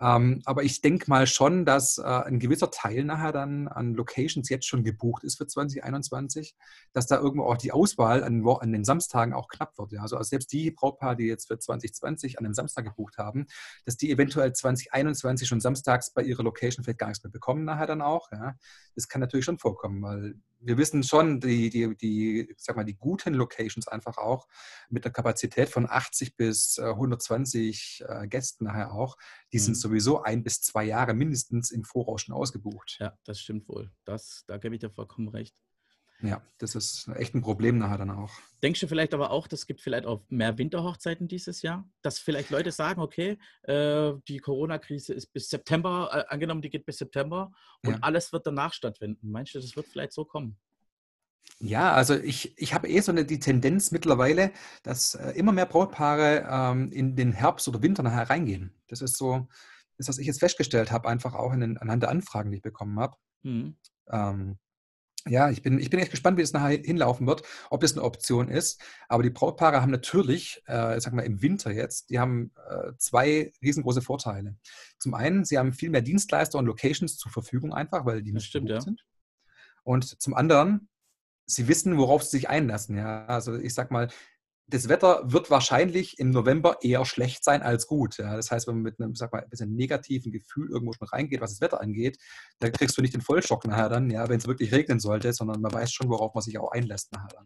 [0.00, 4.48] Ähm, aber ich denke mal schon, dass äh, ein gewisser Teil nachher dann an Locations
[4.48, 6.56] jetzt schon gebucht ist für 2021,
[6.92, 9.92] dass da irgendwo auch die Auswahl an, an den Samstagen auch knapp wird.
[9.92, 10.02] Ja.
[10.02, 13.46] Also, selbst die Brautpaare, die jetzt für 2020 an dem Samstag gebucht haben,
[13.84, 17.86] dass die eventuell 2021 schon samstags bei ihrer Location vielleicht gar nichts mehr bekommen nachher
[17.86, 18.32] dann auch.
[18.32, 18.54] Ja.
[18.96, 20.34] Das kann natürlich schon vorkommen, weil
[20.64, 24.46] wir wissen schon, die, die, die, sag mal, die guten Locations einfach auch
[24.88, 29.16] mit einer Kapazität von 80 bis 120 äh, Gästen nachher auch,
[29.52, 29.62] die mhm.
[29.62, 32.96] sind sowieso ein bis zwei Jahre mindestens im Voraus schon ausgebucht.
[33.00, 33.90] Ja, das stimmt wohl.
[34.04, 35.54] Das, da gebe ich dir vollkommen recht.
[36.22, 38.30] Ja, das ist echt ein Problem nachher dann auch.
[38.62, 41.88] Denkst du vielleicht aber auch, das gibt vielleicht auch mehr Winterhochzeiten dieses Jahr?
[42.00, 46.86] Dass vielleicht Leute sagen, okay, äh, die Corona-Krise ist bis September, äh, angenommen, die geht
[46.86, 47.50] bis September
[47.82, 47.98] und ja.
[48.02, 49.30] alles wird danach stattfinden.
[49.30, 50.56] Meinst du, das wird vielleicht so kommen?
[51.58, 55.66] Ja, also ich, ich habe eh so eine, die Tendenz mittlerweile, dass äh, immer mehr
[55.66, 58.74] Brautpaare ähm, in den Herbst oder Winter nachher reingehen.
[58.88, 59.48] Das ist so,
[59.98, 62.62] das, was ich jetzt festgestellt habe, einfach auch in den, anhand der Anfragen, die ich
[62.62, 63.16] bekommen habe.
[63.42, 63.76] Mhm.
[64.08, 64.58] Ähm,
[65.26, 68.02] ja, ich bin, ich bin echt gespannt, wie es nachher hinlaufen wird, ob das eine
[68.02, 68.82] Option ist.
[69.08, 73.52] Aber die Brautpaare haben natürlich, äh, sag mal im Winter jetzt, die haben äh, zwei
[73.62, 74.56] riesengroße Vorteile.
[74.98, 78.46] Zum einen, sie haben viel mehr Dienstleister und Locations zur Verfügung einfach, weil die nicht
[78.46, 78.80] stimmt, ja.
[78.80, 79.04] sind.
[79.84, 80.88] Und zum anderen,
[81.46, 82.96] sie wissen, worauf sie sich einlassen.
[82.96, 84.08] Ja, also ich sag mal,
[84.66, 88.18] das Wetter wird wahrscheinlich im November eher schlecht sein als gut.
[88.18, 88.36] Ja.
[88.36, 91.40] Das heißt, wenn man mit einem, sag mal, ein bisschen negativen Gefühl irgendwo schon reingeht,
[91.40, 92.18] was das Wetter angeht,
[92.58, 95.60] da kriegst du nicht den Vollschock nachher dann, ja, wenn es wirklich regnen sollte, sondern
[95.60, 97.44] man weiß schon, worauf man sich auch einlässt nachher dann.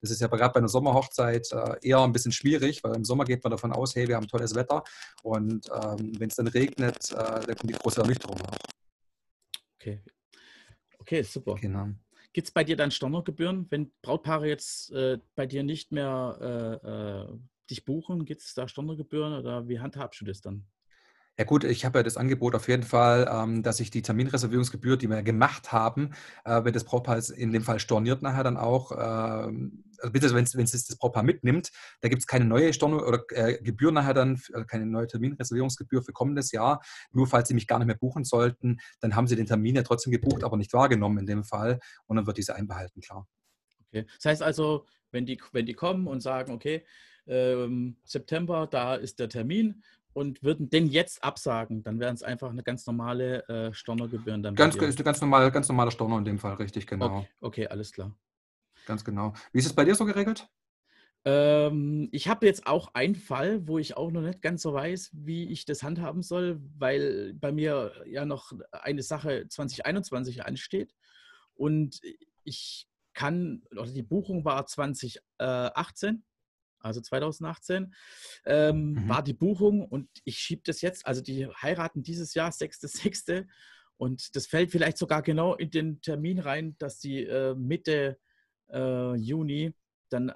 [0.00, 3.24] Das ist ja gerade bei einer Sommerhochzeit äh, eher ein bisschen schwierig, weil im Sommer
[3.24, 4.84] geht man davon aus, hey, wir haben tolles Wetter
[5.22, 8.56] und ähm, wenn es dann regnet, äh, dann kommt die große Ernüchterung auch.
[9.80, 10.02] Okay.
[10.98, 11.54] Okay, super.
[11.54, 11.88] Genau.
[12.38, 17.32] Gibt es bei dir dann Stornogebühren, wenn Brautpaare jetzt äh, bei dir nicht mehr äh,
[17.32, 18.26] äh, dich buchen?
[18.26, 20.64] Gibt es da Stornogebühren oder wie handhabst du das dann?
[21.38, 24.96] Ja gut, ich habe ja das Angebot auf jeden Fall, ähm, dass ich die Terminreservierungsgebühr,
[24.96, 26.10] die wir gemacht haben,
[26.44, 30.42] äh, wenn das Brautpaar in dem Fall storniert nachher dann auch, ähm, also bitte, wenn
[30.42, 31.70] es das Brautpaar mitnimmt,
[32.00, 36.02] da gibt es keine neue Storno oder äh, Gebühr nachher dann, äh, keine neue Terminreservierungsgebühr
[36.02, 36.82] für kommendes Jahr.
[37.12, 39.82] Nur falls Sie mich gar nicht mehr buchen sollten, dann haben Sie den Termin ja
[39.84, 43.28] trotzdem gebucht, aber nicht wahrgenommen in dem Fall und dann wird diese einbehalten, klar.
[43.86, 44.06] Okay.
[44.16, 46.84] Das heißt also, wenn die, wenn die kommen und sagen, okay,
[47.28, 49.82] ähm, September, da ist der Termin
[50.18, 54.42] und würden den jetzt absagen, dann wären es einfach eine ganz normale äh, Stornogebühren.
[54.42, 57.18] Dann ganz, ist eine ganz normale, ganz normale Storno in dem Fall, richtig, genau.
[57.18, 58.12] Okay, okay, alles klar.
[58.84, 59.32] Ganz genau.
[59.52, 60.48] Wie ist es bei dir so geregelt?
[61.24, 65.10] Ähm, ich habe jetzt auch einen Fall, wo ich auch noch nicht ganz so weiß,
[65.12, 70.96] wie ich das handhaben soll, weil bei mir ja noch eine Sache 2021 ansteht
[71.54, 72.00] und
[72.42, 76.24] ich kann, oder die Buchung war 2018
[76.80, 77.94] also 2018,
[78.46, 79.08] ähm, mhm.
[79.08, 83.46] war die Buchung und ich schiebe das jetzt, also die heiraten dieses Jahr, 6.6.
[83.96, 88.18] Und das fällt vielleicht sogar genau in den Termin rein, dass die äh, Mitte
[88.72, 89.74] äh, Juni
[90.08, 90.32] dann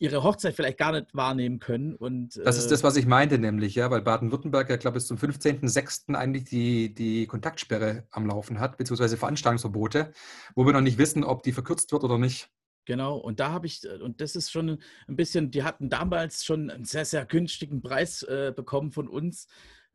[0.00, 1.94] ihre Hochzeit vielleicht gar nicht wahrnehmen können.
[1.94, 5.02] Und, äh, das ist das, was ich meinte, nämlich, ja, weil Baden-Württemberg ja, glaube ich,
[5.02, 6.14] bis zum 15.06.
[6.14, 10.12] eigentlich die, die Kontaktsperre am Laufen hat, beziehungsweise Veranstaltungsverbote,
[10.54, 12.48] wo wir noch nicht wissen, ob die verkürzt wird oder nicht.
[12.90, 16.44] Genau, und da habe ich, äh, und das ist schon ein bisschen, die hatten damals
[16.44, 19.46] schon einen sehr, sehr günstigen Preis äh, bekommen von uns,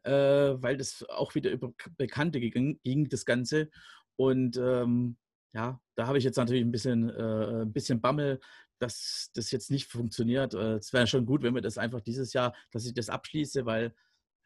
[0.04, 3.70] äh, weil das auch wieder über Bekannte ging, ging das Ganze.
[4.16, 5.18] Und ähm,
[5.54, 8.40] ja, da habe ich jetzt natürlich ein bisschen, äh, ein bisschen Bammel,
[8.80, 10.54] dass das jetzt nicht funktioniert.
[10.54, 13.66] Äh, es wäre schon gut, wenn wir das einfach dieses Jahr, dass ich das abschließe,
[13.66, 13.94] weil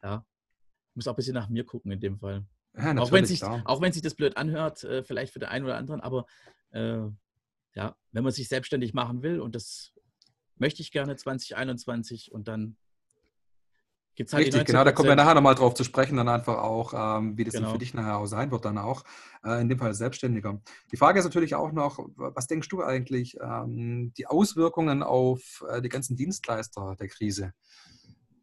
[0.02, 0.26] ja,
[0.90, 2.48] ich muss auch ein bisschen nach mir gucken in dem Fall.
[2.76, 5.66] Ja, auch, wenn sich, auch wenn sich das blöd anhört, äh, vielleicht für den einen
[5.66, 6.26] oder anderen, aber
[7.76, 9.94] ja, wenn man sich selbstständig machen will und das
[10.56, 12.78] möchte ich gerne 2021 und dann
[14.16, 16.58] gibt es halt Richtig, genau, da kommen wir nachher nochmal drauf zu sprechen, dann einfach
[16.58, 17.72] auch, ähm, wie das genau.
[17.72, 19.06] für dich nachher auch sein wird, dann auch,
[19.46, 20.62] äh, in dem Fall Selbstständiger.
[20.92, 25.82] Die Frage ist natürlich auch noch, was denkst du eigentlich, ähm, die Auswirkungen auf äh,
[25.82, 27.54] die ganzen Dienstleister der Krise?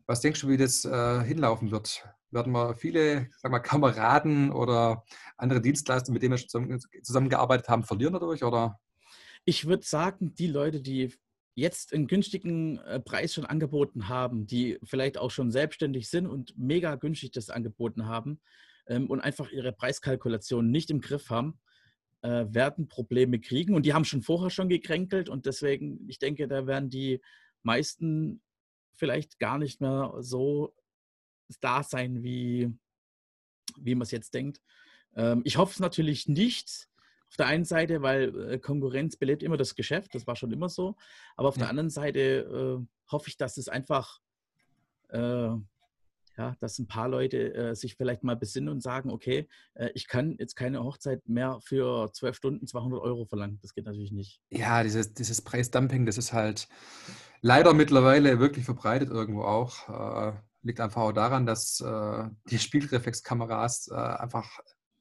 [0.07, 2.09] Was denkst du, wie das äh, hinlaufen wird?
[2.31, 5.05] Werden wir viele sag mal, Kameraden oder
[5.37, 8.45] andere Dienstleister, mit denen wir zusammengearbeitet haben, verlieren dadurch?
[8.45, 8.79] Oder?
[9.47, 11.15] Ich würde sagen, die Leute, die
[11.55, 16.53] jetzt einen günstigen äh, Preis schon angeboten haben, die vielleicht auch schon selbstständig sind und
[16.59, 18.41] mega günstig das angeboten haben
[18.89, 21.59] ähm, und einfach ihre Preiskalkulation nicht im Griff haben,
[22.21, 23.75] äh, werden Probleme kriegen.
[23.75, 27.23] Und die haben schon vorher schon gekränkelt und deswegen, ich denke, da werden die
[27.63, 28.43] meisten
[28.97, 30.75] vielleicht gar nicht mehr so
[31.61, 32.71] da sein, wie,
[33.79, 34.61] wie man es jetzt denkt.
[35.15, 36.89] Ähm, ich hoffe es natürlich nicht,
[37.29, 40.69] auf der einen Seite, weil äh, Konkurrenz belebt immer das Geschäft, das war schon immer
[40.69, 40.97] so.
[41.37, 41.63] Aber auf ja.
[41.63, 42.21] der anderen Seite
[42.81, 44.21] äh, hoffe ich, dass es einfach,
[45.09, 45.19] äh,
[46.39, 50.07] ja, dass ein paar Leute äh, sich vielleicht mal besinnen und sagen, okay, äh, ich
[50.07, 53.59] kann jetzt keine Hochzeit mehr für zwölf Stunden 200 Euro verlangen.
[53.63, 54.41] Das geht natürlich nicht.
[54.51, 56.69] Ja, dieses, dieses Preisdumping, das ist halt
[57.41, 59.89] leider mittlerweile wirklich verbreitet irgendwo auch.
[59.89, 64.59] Äh, liegt einfach auch daran, dass die Spielreflexkameras einfach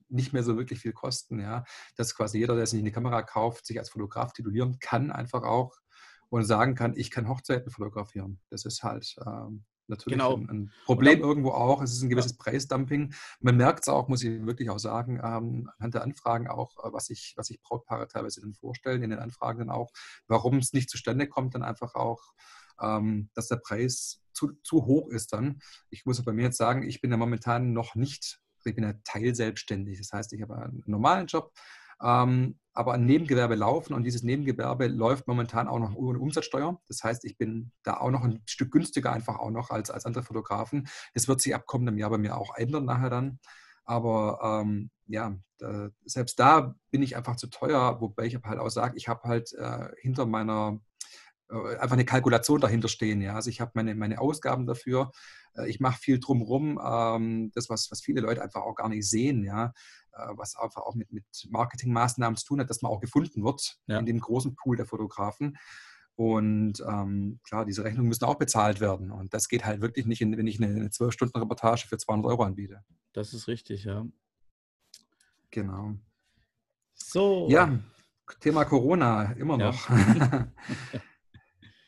[0.10, 1.40] nicht mehr so wirklich viel kosten.
[1.40, 1.64] Ja?
[1.96, 5.76] Dass quasi jeder, der sich eine Kamera kauft, sich als Fotograf titulieren kann, einfach auch
[6.30, 8.40] und sagen kann, ich kann Hochzeiten fotografieren.
[8.50, 10.36] Das ist halt ähm, natürlich genau.
[10.36, 11.82] ein, ein, Problem dann, irgendwo auch.
[11.82, 12.38] Es ist ein gewisses ja.
[12.40, 13.14] Preisdumping.
[13.40, 16.92] Man merkt es auch, muss ich wirklich auch sagen, ähm, anhand der Anfragen auch, äh,
[16.92, 19.92] was sich was ich Brautpaare teilweise dann vorstellen, in den Anfragen dann auch,
[20.28, 22.34] warum es nicht zustande kommt, dann einfach auch,
[22.82, 25.60] ähm, dass der Preis zu, zu hoch ist dann.
[25.90, 28.94] Ich muss bei mir jetzt sagen, ich bin ja momentan noch nicht ich bin ja
[29.04, 29.98] teilselbstständig.
[29.98, 31.52] Das heißt, ich habe einen normalen Job,
[32.02, 36.82] ähm, aber ein Nebengewerbe laufen und dieses Nebengewerbe läuft momentan auch noch ohne Umsatzsteuer.
[36.88, 40.06] Das heißt, ich bin da auch noch ein Stück günstiger einfach auch noch als, als
[40.06, 40.88] andere Fotografen.
[41.14, 43.40] Das wird sich ab kommendem Jahr bei mir auch ändern nachher dann.
[43.86, 48.70] Aber ähm, ja, da, selbst da bin ich einfach zu teuer, wobei ich halt auch
[48.70, 50.80] sage, ich habe halt äh, hinter meiner
[51.50, 53.22] einfach eine Kalkulation dahinter stehen.
[53.22, 53.36] Ja?
[53.36, 55.12] Also ich habe meine, meine Ausgaben dafür,
[55.56, 59.08] äh, ich mache viel drumherum, ähm, das, was, was viele Leute einfach auch gar nicht
[59.08, 59.74] sehen, ja,
[60.14, 63.78] äh, was einfach auch mit, mit Marketingmaßnahmen zu tun hat, dass man auch gefunden wird
[63.88, 64.00] ja.
[64.00, 65.58] in dem großen Pool der Fotografen.
[66.16, 69.12] Und ähm, klar, diese Rechnungen müssen auch bezahlt werden.
[69.12, 72.84] Und das geht halt wirklich nicht, wenn ich eine 12-Stunden-Reportage für 200 Euro anbiete.
[73.12, 74.06] Das ist richtig, ja.
[75.52, 75.96] Genau.
[76.94, 77.48] So.
[77.50, 77.80] Ja,
[78.40, 79.90] Thema Corona, immer noch.
[79.90, 80.48] Ja.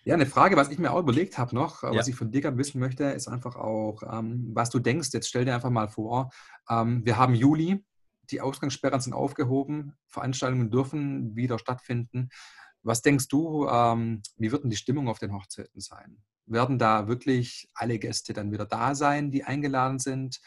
[0.07, 1.93] Ja, eine Frage, was ich mir auch überlegt habe noch, ja.
[1.93, 5.09] was ich von dir gerne wissen möchte, ist einfach auch, ähm, was du denkst.
[5.11, 6.29] Jetzt stell dir einfach mal vor,
[6.69, 7.83] ähm, wir haben Juli,
[8.31, 12.29] die Ausgangssperren sind aufgehoben, Veranstaltungen dürfen wieder stattfinden.
[12.83, 16.23] Was denkst du, ähm, wie wird denn die Stimmung auf den Hochzeiten sein?
[16.45, 20.39] werden da wirklich alle Gäste dann wieder da sein, die eingeladen sind?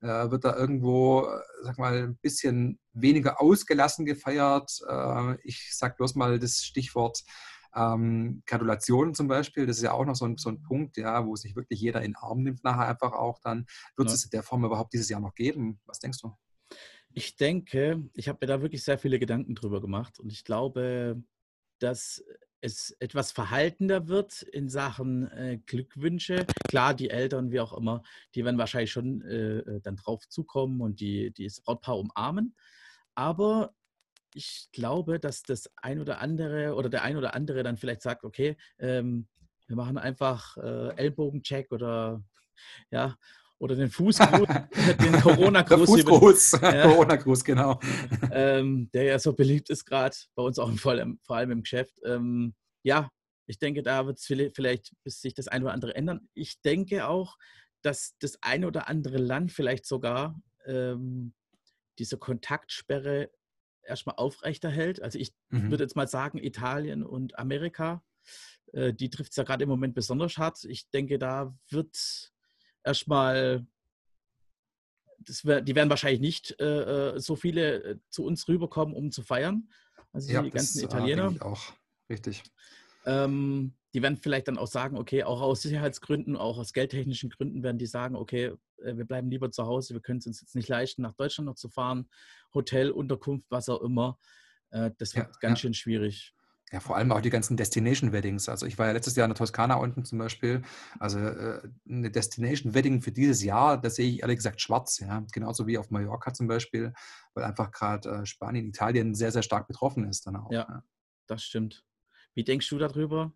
[0.00, 1.26] Äh, wird da irgendwo,
[1.62, 4.78] sag mal, ein bisschen weniger ausgelassen gefeiert?
[4.86, 7.22] Äh, ich sage bloß mal das Stichwort
[7.76, 11.26] ähm, Gratulationen zum Beispiel, das ist ja auch noch so ein, so ein Punkt, ja,
[11.26, 13.66] wo sich wirklich jeder in den Arm nimmt nachher einfach auch dann.
[13.96, 14.14] Wird ja.
[14.14, 15.80] es in der Form überhaupt dieses Jahr noch geben?
[15.84, 16.32] Was denkst du?
[17.12, 21.22] Ich denke, ich habe mir da wirklich sehr viele Gedanken drüber gemacht und ich glaube,
[21.78, 22.22] dass
[22.60, 26.46] es etwas verhaltener wird in Sachen äh, Glückwünsche.
[26.68, 28.02] Klar, die Eltern, wie auch immer,
[28.34, 32.54] die werden wahrscheinlich schon äh, äh dann drauf zukommen und die, die das Brautpaar umarmen.
[33.14, 33.74] Aber
[34.36, 38.22] ich glaube, dass das ein oder andere oder der ein oder andere dann vielleicht sagt,
[38.22, 39.26] okay, ähm,
[39.66, 42.22] wir machen einfach äh, Ellbogencheck oder
[42.90, 43.16] ja,
[43.58, 44.46] oder den Fußgruß,
[45.02, 45.88] den Corona-Gruß.
[45.88, 47.80] Fußgruß, ja, Corona-Gruß, genau.
[48.30, 51.62] Ähm, der ja so beliebt ist gerade, bei uns auch vor allem, vor allem im
[51.62, 51.94] Geschäft.
[52.04, 53.08] Ähm, ja,
[53.46, 56.28] ich denke, da wird es vielleicht sich das eine oder andere ändern.
[56.34, 57.38] Ich denke auch,
[57.80, 61.32] dass das eine oder andere Land vielleicht sogar ähm,
[61.98, 63.30] diese Kontaktsperre
[63.86, 65.02] erstmal aufrechterhält.
[65.02, 65.70] Also ich mhm.
[65.70, 68.02] würde jetzt mal sagen, Italien und Amerika,
[68.72, 70.64] äh, die trifft es ja gerade im Moment besonders hart.
[70.64, 72.32] Ich denke, da wird
[72.84, 73.66] erstmal,
[75.42, 79.22] wär, die werden wahrscheinlich nicht äh, äh, so viele äh, zu uns rüberkommen, um zu
[79.22, 79.68] feiern.
[80.12, 81.34] Also ja, die ganzen das, Italiener.
[81.34, 81.72] Äh, auch
[82.08, 82.42] richtig.
[83.06, 87.62] Ähm, die werden vielleicht dann auch sagen, okay, auch aus Sicherheitsgründen, auch aus geldtechnischen Gründen
[87.62, 90.54] werden die sagen, okay, äh, wir bleiben lieber zu Hause, wir können es uns jetzt
[90.54, 92.08] nicht leisten, nach Deutschland noch zu fahren,
[92.52, 94.18] Hotel, Unterkunft, was auch immer.
[94.70, 95.56] Das wird ja, ganz ja.
[95.56, 96.34] schön schwierig.
[96.72, 98.48] Ja, vor allem auch die ganzen Destination Weddings.
[98.48, 100.62] Also ich war ja letztes Jahr in der Toskana unten zum Beispiel.
[100.98, 104.98] Also äh, eine Destination Wedding für dieses Jahr, das sehe ich ehrlich gesagt schwarz.
[104.98, 106.92] Ja, genauso wie auf Mallorca zum Beispiel,
[107.34, 110.50] weil einfach gerade äh, Spanien, Italien sehr sehr stark betroffen ist dann auch.
[110.50, 110.82] Ja, ja,
[111.28, 111.84] das stimmt.
[112.36, 113.32] Wie denkst du darüber?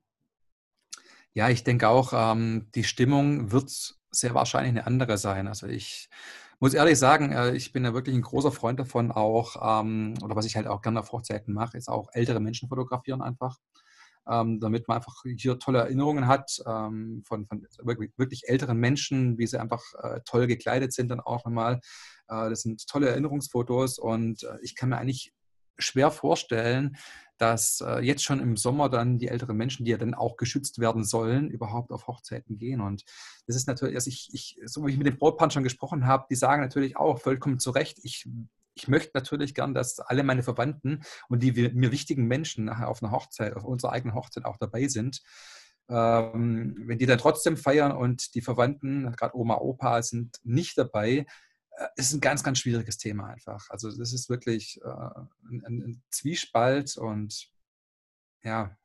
[1.33, 5.49] Ja, ich denke auch, ähm, die Stimmung wird sehr wahrscheinlich eine andere sein.
[5.49, 6.11] Also ich
[6.59, 10.37] muss ehrlich sagen, äh, ich bin ja wirklich ein großer Freund davon, auch, ähm, oder
[10.37, 13.57] was ich halt auch gerne auf Hochzeiten mache, ist auch ältere Menschen fotografieren einfach.
[14.29, 19.47] Ähm, damit man einfach hier tolle Erinnerungen hat ähm, von, von wirklich, älteren Menschen, wie
[19.47, 21.81] sie einfach äh, toll gekleidet sind dann auch nochmal.
[22.29, 25.33] Äh, das sind tolle Erinnerungsfotos und äh, ich kann mir eigentlich
[25.79, 26.97] schwer vorstellen,
[27.40, 30.79] dass äh, jetzt schon im Sommer dann die älteren Menschen, die ja dann auch geschützt
[30.79, 32.83] werden sollen, überhaupt auf Hochzeiten gehen.
[32.83, 33.05] Und
[33.46, 36.26] das ist natürlich, also ich, ich so wie ich mit den Brautpaaren schon gesprochen habe,
[36.29, 38.29] die sagen natürlich auch vollkommen zu Recht, ich,
[38.74, 43.03] ich möchte natürlich gern, dass alle meine Verwandten und die mir wichtigen Menschen nachher auf
[43.03, 45.22] einer Hochzeit, auf unserer eigenen Hochzeit auch dabei sind.
[45.88, 51.24] Ähm, wenn die dann trotzdem feiern und die Verwandten, gerade Oma, Opa, sind nicht dabei,
[51.97, 53.69] ist ein ganz, ganz schwieriges Thema einfach.
[53.71, 57.51] Also das ist wirklich äh, ein, ein, Zwiespalt und
[58.43, 58.77] ja,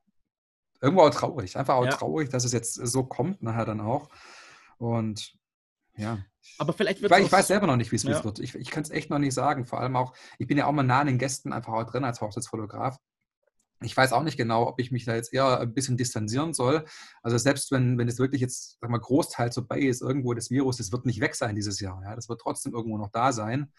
[0.82, 1.58] irgendwo auch traurig.
[1.58, 1.92] Einfach auch ja.
[1.92, 4.10] traurig, dass es jetzt so kommt nachher dann auch.
[4.78, 5.38] Und
[5.98, 6.20] ja.
[6.58, 8.24] Aber vielleicht wird Weil ich weiß selber noch nicht, wie es ja.
[8.24, 8.40] wird.
[8.40, 9.66] Ich, ich kann es echt noch nicht sagen.
[9.66, 12.04] Vor allem auch, ich bin ja auch mal nah an den Gästen einfach auch drin
[12.04, 12.98] als Hochzeitsfotograf
[13.86, 16.86] ich weiß auch nicht genau, ob ich mich da jetzt eher ein bisschen distanzieren soll.
[17.22, 20.78] Also selbst wenn, wenn es wirklich jetzt, sag mal, Großteil vorbei ist, irgendwo das Virus,
[20.78, 22.02] das wird nicht weg sein dieses Jahr.
[22.04, 22.16] Ja?
[22.16, 23.72] Das wird trotzdem irgendwo noch da sein.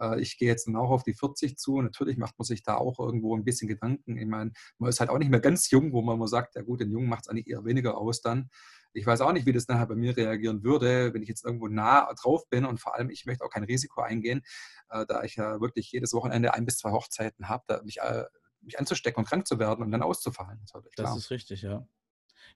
[0.00, 1.80] Äh, ich gehe jetzt dann auch auf die 40 zu.
[1.80, 4.16] Natürlich macht man sich da auch irgendwo ein bisschen Gedanken.
[4.18, 6.62] Ich meine, man ist halt auch nicht mehr ganz jung, wo man mal sagt, ja
[6.62, 8.50] gut, den Jungen macht es eigentlich eher weniger aus dann.
[8.92, 11.68] Ich weiß auch nicht, wie das nachher bei mir reagieren würde, wenn ich jetzt irgendwo
[11.68, 14.42] nah drauf bin und vor allem, ich möchte auch kein Risiko eingehen,
[14.88, 18.24] äh, da ich ja wirklich jedes Wochenende ein bis zwei Hochzeiten habe, da mich äh,
[18.66, 20.60] mich anzustecken und krank zu werden und dann auszufallen.
[20.72, 21.86] Das, das ist richtig, ja.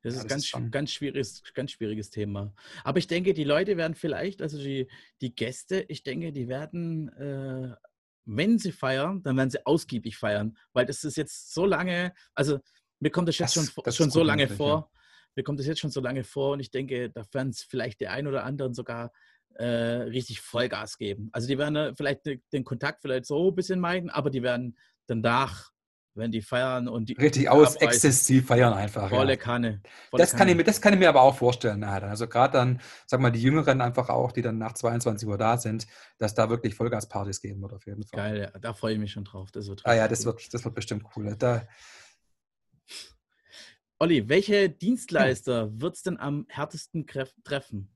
[0.02, 2.54] Das ja, ist ganz, ist ganz, schwieriges, ganz schwieriges Thema.
[2.84, 4.88] Aber ich denke, die Leute werden vielleicht, also die,
[5.20, 7.74] die Gäste, ich denke, die werden, äh,
[8.24, 12.60] wenn sie feiern, dann werden sie ausgiebig feiern, weil das ist jetzt so lange, also
[13.00, 14.90] mir kommt das jetzt das, schon, das schon so lange vor.
[14.92, 15.00] Ja.
[15.36, 18.00] Mir kommt das jetzt schon so lange vor und ich denke, da werden es vielleicht
[18.00, 19.12] der ein oder anderen sogar
[19.54, 21.28] äh, richtig Vollgas geben.
[21.32, 25.70] Also die werden vielleicht den Kontakt vielleicht so ein bisschen meiden, aber die werden danach
[26.14, 27.14] wenn die feiern und die.
[27.14, 29.08] Richtig aus, exzessiv feiern einfach.
[29.08, 29.36] Volle ja.
[29.36, 29.80] Kanne.
[30.10, 30.38] Volle das, Kanne.
[30.38, 31.82] Kann ich mir, das kann ich mir aber auch vorstellen.
[31.84, 35.56] Also gerade dann, sag mal, die Jüngeren einfach auch, die dann nach 22 Uhr da
[35.56, 35.86] sind,
[36.18, 38.18] dass da wirklich Vollgaspartys geben wird auf jeden Fall.
[38.18, 39.50] Geil, ja, da freue ich mich schon drauf.
[39.52, 41.36] Das wird ah ja, das, wird, das wird bestimmt cool.
[41.38, 41.62] Da,
[43.98, 45.80] Olli, welche Dienstleister hm.
[45.80, 47.06] wird es denn am härtesten
[47.44, 47.90] treffen?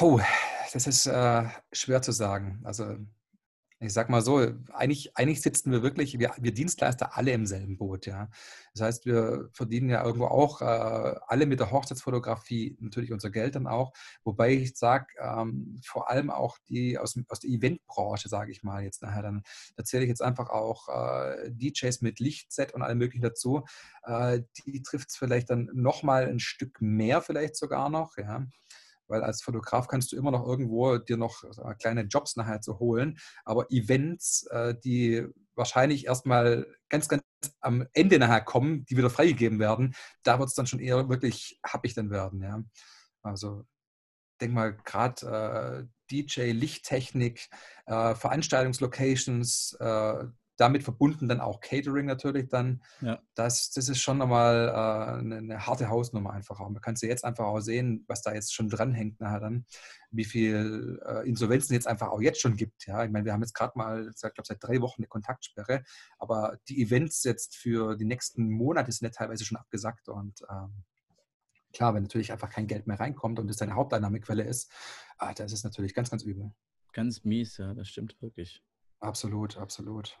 [0.00, 0.20] Oh,
[0.72, 2.60] das ist äh, schwer zu sagen.
[2.64, 2.96] Also
[3.82, 7.76] Ich sag mal so, eigentlich, eigentlich sitzen wir wirklich, wir, wir Dienstleister alle im selben
[7.76, 8.30] Boot, ja.
[8.74, 10.64] Das heißt, wir verdienen ja irgendwo auch äh,
[11.26, 13.92] alle mit der Hochzeitsfotografie natürlich unser Geld dann auch.
[14.22, 18.84] Wobei ich sage, ähm, vor allem auch die aus, aus der Eventbranche, sage ich mal
[18.84, 19.42] jetzt nachher, dann
[19.76, 23.64] erzähle ich jetzt einfach auch äh, DJs mit Lichtset und allem möglichen dazu.
[24.04, 28.46] Äh, die trifft es vielleicht dann nochmal ein Stück mehr, vielleicht sogar noch, ja
[29.12, 31.44] weil als Fotograf kannst du immer noch irgendwo dir noch
[31.78, 37.22] kleine Jobs nachher zu holen, aber Events, äh, die wahrscheinlich erstmal ganz, ganz
[37.60, 41.60] am Ende nachher kommen, die wieder freigegeben werden, da wird es dann schon eher wirklich
[41.62, 42.62] happig dann werden, ja.
[43.22, 43.66] Also
[44.40, 47.50] denk mal gerade äh, DJ, Lichttechnik,
[47.86, 49.76] äh, Veranstaltungslocations,
[50.62, 52.82] damit verbunden dann auch Catering natürlich dann.
[53.00, 53.20] Ja.
[53.34, 56.70] Das, das ist schon nochmal äh, eine, eine, harte Hausnummer einfach auch.
[56.70, 59.66] Man kann ja jetzt einfach auch sehen, was da jetzt schon dranhängt nachher dann,
[60.12, 62.86] wie viel äh, Insolvenzen jetzt einfach auch jetzt schon gibt.
[62.86, 65.82] Ja, ich meine, wir haben jetzt gerade mal, ich glaube, seit drei Wochen eine Kontaktsperre,
[66.18, 70.84] aber die Events jetzt für die nächsten Monate sind ja teilweise schon abgesagt und ähm,
[71.72, 74.70] klar, wenn natürlich einfach kein Geld mehr reinkommt und das deine Haupteinnahmequelle ist,
[75.18, 76.52] ah, das ist natürlich ganz, ganz übel.
[76.92, 78.62] Ganz mies, ja, das stimmt wirklich.
[79.00, 80.20] Absolut, absolut.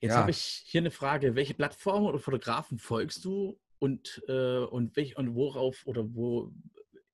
[0.00, 0.18] Jetzt ja.
[0.18, 1.34] habe ich hier eine Frage.
[1.34, 6.52] Welche Plattformen oder Fotografen folgst du und, äh, und, welch, und worauf oder wo,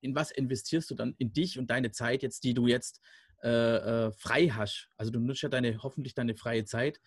[0.00, 3.00] in was investierst du dann in dich und deine Zeit jetzt, die du jetzt
[3.42, 4.88] äh, äh, frei hast?
[4.96, 7.00] Also du nutzt ja deine, hoffentlich deine freie Zeit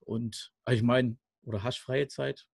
[0.00, 2.46] und ich meine, oder hast freie Zeit?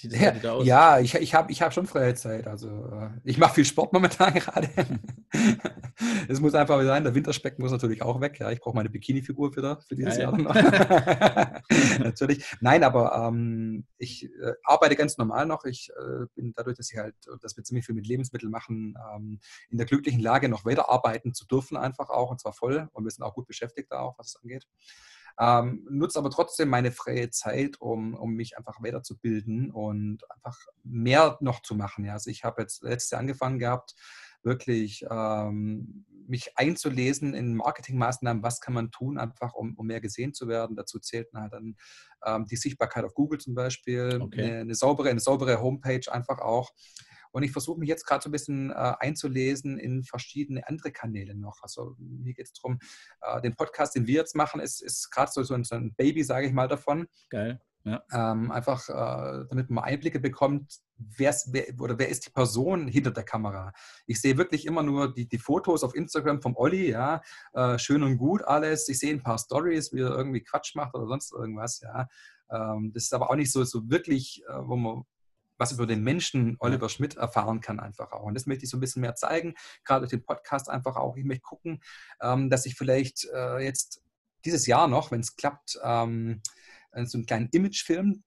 [0.00, 0.66] Wie sieht das ja, aus?
[0.66, 2.46] Ja, ich, ich habe ich hab schon freie Zeit.
[2.46, 4.68] Also äh, ich mache viel Sport momentan gerade.
[6.28, 8.38] Es muss einfach sein, der Winterspeck muss natürlich auch weg.
[8.38, 10.54] Ja, ich brauche meine Bikini-Figur für, für dieses ja, Jahr noch.
[11.98, 12.44] natürlich.
[12.60, 15.64] Nein, aber ähm, ich äh, arbeite ganz normal noch.
[15.64, 19.40] Ich äh, bin dadurch, dass ich halt, dass wir ziemlich viel mit Lebensmitteln machen, ähm,
[19.70, 22.88] in der glücklichen Lage, noch weiterarbeiten zu dürfen, einfach auch, und zwar voll.
[22.92, 24.66] Und wir sind auch gut beschäftigt da auch, was es angeht.
[25.38, 31.38] Ähm, nutze aber trotzdem meine freie Zeit, um, um mich einfach weiterzubilden und einfach mehr
[31.40, 32.04] noch zu machen.
[32.04, 32.14] Ja.
[32.14, 33.94] Also ich habe jetzt letztes Jahr angefangen gehabt,
[34.42, 40.32] wirklich ähm, mich einzulesen in Marketingmaßnahmen, was kann man tun, einfach um, um mehr gesehen
[40.32, 40.76] zu werden.
[40.76, 41.76] Dazu zählt dann
[42.24, 44.42] ähm, die Sichtbarkeit auf Google zum Beispiel, okay.
[44.42, 46.70] eine, eine, saubere, eine saubere Homepage einfach auch.
[47.32, 51.34] Und ich versuche mich jetzt gerade so ein bisschen äh, einzulesen in verschiedene andere Kanäle
[51.34, 51.62] noch.
[51.62, 52.78] Also mir geht es darum,
[53.22, 56.46] äh, den Podcast, den wir jetzt machen, ist, ist gerade so, so ein Baby, sage
[56.46, 57.06] ich mal, davon.
[57.28, 57.60] Geil.
[57.84, 58.02] Ja.
[58.12, 61.34] Ähm, einfach, äh, damit man Einblicke bekommt, wer,
[61.78, 63.72] oder wer ist die Person hinter der Kamera.
[64.06, 67.22] Ich sehe wirklich immer nur die, die Fotos auf Instagram vom Olli, ja,
[67.54, 68.88] äh, schön und gut alles.
[68.90, 72.06] Ich sehe ein paar Stories, wie er irgendwie Quatsch macht oder sonst irgendwas, ja.
[72.50, 75.04] Ähm, das ist aber auch nicht so, so wirklich, äh, wo man
[75.60, 78.24] was über den Menschen Oliver Schmidt erfahren kann einfach auch.
[78.24, 81.16] Und das möchte ich so ein bisschen mehr zeigen, gerade durch den Podcast einfach auch.
[81.16, 81.80] Ich möchte gucken,
[82.22, 84.02] ähm, dass ich vielleicht äh, jetzt
[84.44, 86.42] dieses Jahr noch, wenn es klappt, ähm,
[87.04, 88.24] so einen kleinen Imagefilm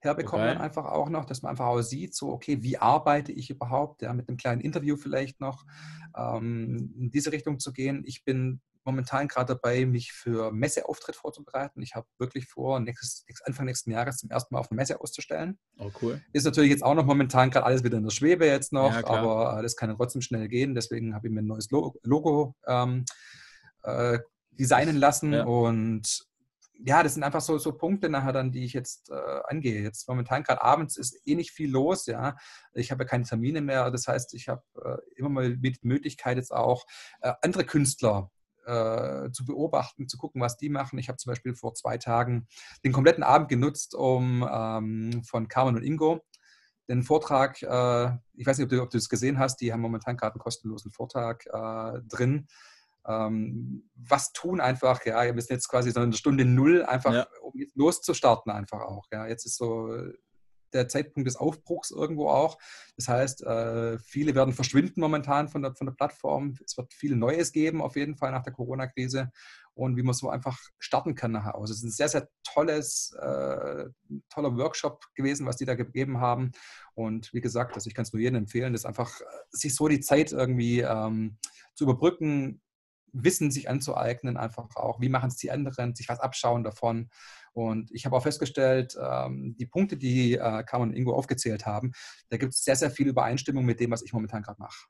[0.00, 0.58] herbekommen okay.
[0.58, 4.12] einfach auch noch, dass man einfach auch sieht, so, okay, wie arbeite ich überhaupt, ja,
[4.12, 5.64] mit einem kleinen Interview vielleicht noch,
[6.16, 8.04] ähm, in diese Richtung zu gehen.
[8.06, 11.82] Ich bin momentan gerade dabei, mich für Messeauftritt vorzubereiten.
[11.82, 15.58] Ich habe wirklich vor, nächstes, Anfang nächsten Jahres zum ersten Mal auf eine Messe auszustellen.
[15.78, 16.22] Oh, cool.
[16.32, 19.06] Ist natürlich jetzt auch noch momentan gerade alles wieder in der Schwebe jetzt noch, ja,
[19.06, 20.74] aber das kann ja trotzdem schnell gehen.
[20.74, 23.04] Deswegen habe ich mir ein neues Logo, Logo ähm,
[23.82, 24.18] äh,
[24.50, 25.44] designen lassen ja.
[25.44, 26.26] und
[26.86, 29.82] ja, das sind einfach so, so Punkte nachher dann, die ich jetzt äh, angehe.
[29.82, 32.36] Jetzt momentan gerade abends ist eh nicht viel los, ja.
[32.72, 33.90] Ich habe ja keine Termine mehr.
[33.90, 36.84] Das heißt, ich habe äh, immer mal die Möglichkeit jetzt auch
[37.20, 38.30] äh, andere Künstler
[38.66, 40.98] äh, zu beobachten, zu gucken, was die machen.
[40.98, 42.46] Ich habe zum Beispiel vor zwei Tagen
[42.84, 46.20] den kompletten Abend genutzt, um ähm, von Carmen und Ingo
[46.88, 49.80] den Vortrag, äh, ich weiß nicht, ob du, ob du es gesehen hast, die haben
[49.80, 52.46] momentan gerade einen kostenlosen Vortrag äh, drin
[53.06, 57.26] ähm, was tun einfach, ja, wir müssen jetzt quasi so eine Stunde Null einfach, ja.
[57.42, 59.94] um jetzt loszustarten einfach auch, ja, jetzt ist so
[60.74, 62.58] der Zeitpunkt des Aufbruchs irgendwo auch.
[62.96, 66.56] Das heißt, äh, viele werden verschwinden momentan von der, von der Plattform.
[66.64, 69.30] Es wird viel Neues geben, auf jeden Fall nach der Corona-Krise
[69.74, 71.70] und wie man so einfach starten kann nachher aus.
[71.70, 73.86] Es ist ein sehr, sehr tolles, äh,
[74.28, 76.52] toller Workshop gewesen, was die da gegeben haben.
[76.94, 79.88] Und wie gesagt, also ich kann es nur jedem empfehlen, das einfach äh, sich so
[79.88, 81.38] die Zeit irgendwie ähm,
[81.74, 82.60] zu überbrücken,
[83.16, 87.10] Wissen sich anzueignen, einfach auch, wie machen es die anderen, sich was abschauen davon.
[87.54, 91.92] Und ich habe auch festgestellt, ähm, die Punkte, die äh, Carmen und Ingo aufgezählt haben,
[92.28, 94.86] da gibt es sehr, sehr viel Übereinstimmung mit dem, was ich momentan gerade mache.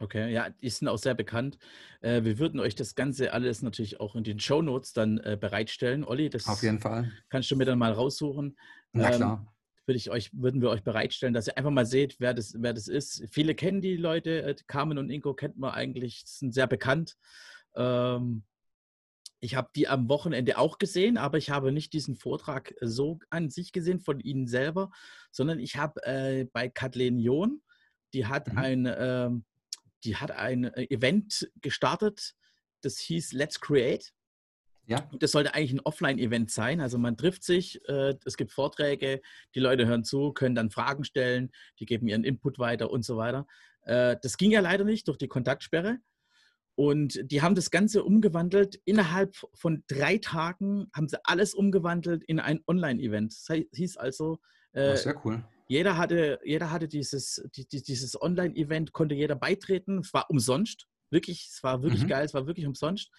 [0.00, 1.58] Okay, ja, die sind auch sehr bekannt.
[2.00, 5.36] Äh, wir würden euch das Ganze alles natürlich auch in den Show Notes dann äh,
[5.38, 6.04] bereitstellen.
[6.04, 7.12] Olli, das auf jeden Fall.
[7.28, 8.56] Kannst du mir dann mal raussuchen.
[8.92, 9.54] Na ähm, klar.
[9.84, 12.72] würde ich euch, würden wir euch bereitstellen, dass ihr einfach mal seht, wer das, wer
[12.72, 13.26] das ist.
[13.30, 17.18] Viele kennen die Leute, äh, Carmen und Ingo kennt man eigentlich, sind sehr bekannt.
[17.76, 18.44] Ähm,
[19.40, 23.50] ich habe die am Wochenende auch gesehen, aber ich habe nicht diesen Vortrag so an
[23.50, 24.90] sich gesehen von Ihnen selber,
[25.30, 27.62] sondern ich habe äh, bei Kathleen John,
[28.12, 28.58] die hat mhm.
[28.58, 29.30] ein, äh,
[30.04, 32.34] die hat ein äh, Event gestartet,
[32.82, 34.12] das hieß Let's Create.
[34.86, 35.08] Ja.
[35.20, 36.80] Das sollte eigentlich ein Offline-Event sein.
[36.80, 39.20] Also man trifft sich, äh, es gibt Vorträge,
[39.54, 43.16] die Leute hören zu, können dann Fragen stellen, die geben ihren Input weiter und so
[43.16, 43.46] weiter.
[43.82, 45.98] Äh, das ging ja leider nicht durch die Kontaktsperre.
[46.74, 48.80] Und die haben das Ganze umgewandelt.
[48.84, 53.32] Innerhalb von drei Tagen haben sie alles umgewandelt in ein Online-Event.
[53.32, 54.38] Das hieß also,
[54.72, 55.44] äh, sehr cool.
[55.68, 59.98] Jeder hatte, jeder hatte dieses, die, dieses Online-Event, konnte jeder beitreten.
[59.98, 60.86] Es war umsonst.
[61.10, 62.08] Wirklich, es war wirklich mhm.
[62.08, 63.10] geil, es war wirklich umsonst.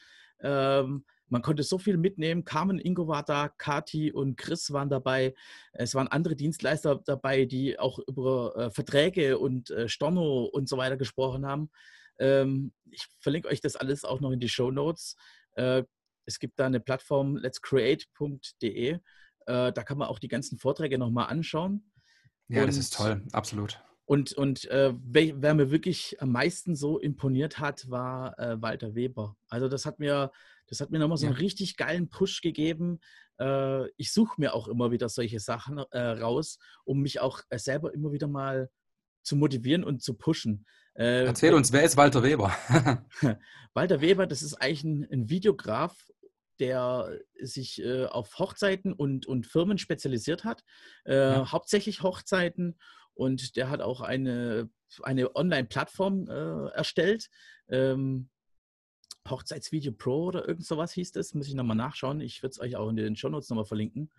[0.41, 2.43] Ähm, man konnte so viel mitnehmen.
[2.43, 5.33] Carmen Ingo war da, Kati und Chris waren dabei.
[5.71, 10.77] Es waren andere Dienstleister dabei, die auch über äh, Verträge und äh, Storno und so
[10.77, 11.69] weiter gesprochen haben.
[12.21, 15.15] Ähm, ich verlinke euch das alles auch noch in die Show Notes.
[15.53, 15.83] Äh,
[16.25, 18.91] es gibt da eine Plattform letscreate.de.
[18.91, 18.99] Äh,
[19.45, 21.91] da kann man auch die ganzen Vorträge nochmal anschauen.
[22.47, 23.81] Ja, und, das ist toll, absolut.
[24.05, 28.93] Und, und äh, wer, wer, mir wirklich am meisten so imponiert hat, war äh, Walter
[28.93, 29.37] Weber.
[29.47, 30.31] Also das hat mir,
[30.67, 31.31] das hat mir nochmal so ja.
[31.31, 32.99] einen richtig geilen Push gegeben.
[33.39, 37.93] Äh, ich suche mir auch immer wieder solche Sachen äh, raus, um mich auch selber
[37.93, 38.69] immer wieder mal
[39.23, 40.65] zu motivieren und zu pushen.
[40.93, 42.55] Äh, Erzähl uns, wer ist Walter Weber?
[43.73, 45.95] Walter Weber, das ist eigentlich ein, ein Videograf,
[46.59, 50.63] der sich äh, auf Hochzeiten und, und Firmen spezialisiert hat,
[51.05, 51.51] äh, ja.
[51.51, 52.77] hauptsächlich Hochzeiten.
[53.13, 54.69] Und der hat auch eine,
[55.01, 57.29] eine Online-Plattform äh, erstellt.
[57.69, 58.29] Ähm,
[59.29, 61.33] Hochzeitsvideo Pro oder irgend sowas hieß das.
[61.33, 62.21] Muss ich nochmal nachschauen.
[62.21, 64.11] Ich würde es euch auch in den Show Notes nochmal verlinken.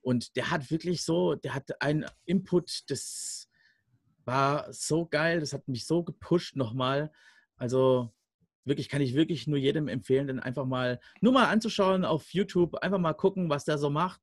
[0.00, 3.49] Und der hat wirklich so, der hat einen Input, das
[4.30, 7.10] war so geil, das hat mich so gepusht nochmal.
[7.56, 8.14] Also
[8.64, 12.76] wirklich, kann ich wirklich nur jedem empfehlen, dann einfach mal nur mal anzuschauen auf YouTube,
[12.76, 14.20] einfach mal gucken, was der so macht.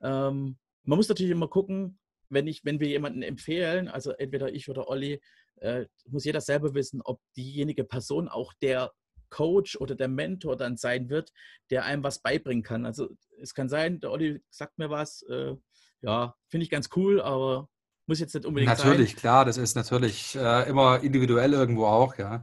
[0.00, 1.98] Ähm, man muss natürlich immer gucken,
[2.30, 5.20] wenn, ich, wenn wir jemanden empfehlen, also entweder ich oder Olli,
[5.56, 8.92] äh, muss jeder selber wissen, ob diejenige Person auch der
[9.28, 11.32] Coach oder der Mentor dann sein wird,
[11.68, 12.86] der einem was beibringen kann.
[12.86, 15.54] Also es kann sein, der Olli sagt mir was, äh,
[16.00, 17.68] ja, finde ich ganz cool, aber
[18.10, 18.90] muss jetzt nicht unbedingt natürlich, sein.
[18.90, 22.42] Natürlich, klar, das ist natürlich äh, immer individuell irgendwo auch, ja.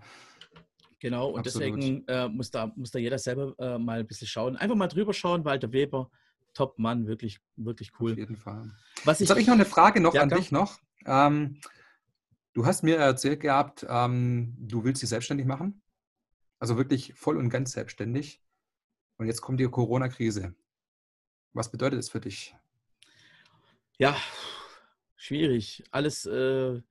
[1.00, 1.78] Genau, und Absolut.
[1.78, 4.56] deswegen äh, muss, da, muss da jeder selber äh, mal ein bisschen schauen.
[4.56, 6.10] Einfach mal drüber schauen, Walter Weber,
[6.54, 8.14] top Mann, wirklich, wirklich cool.
[8.14, 8.72] Auf jeden Fall.
[9.04, 10.80] Was Jetzt habe ich noch eine Frage noch ja, an dich noch.
[11.06, 11.60] Ähm,
[12.54, 15.82] du hast mir erzählt gehabt, ähm, du willst dich selbstständig machen.
[16.60, 18.42] Also wirklich voll und ganz selbstständig.
[19.18, 20.56] Und jetzt kommt die Corona-Krise.
[21.52, 22.56] Was bedeutet das für dich?
[23.98, 24.16] Ja,
[25.18, 25.84] schwierig.
[25.92, 26.82] Alles, äh,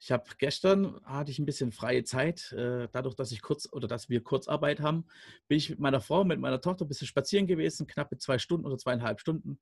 [0.00, 3.88] ich habe gestern hatte ich ein bisschen freie Zeit, äh, dadurch, dass ich kurz oder
[3.88, 5.06] dass wir Kurzarbeit haben,
[5.48, 8.66] bin ich mit meiner Frau, mit meiner Tochter ein bisschen spazieren gewesen, knappe zwei Stunden
[8.66, 9.58] oder zweieinhalb Stunden.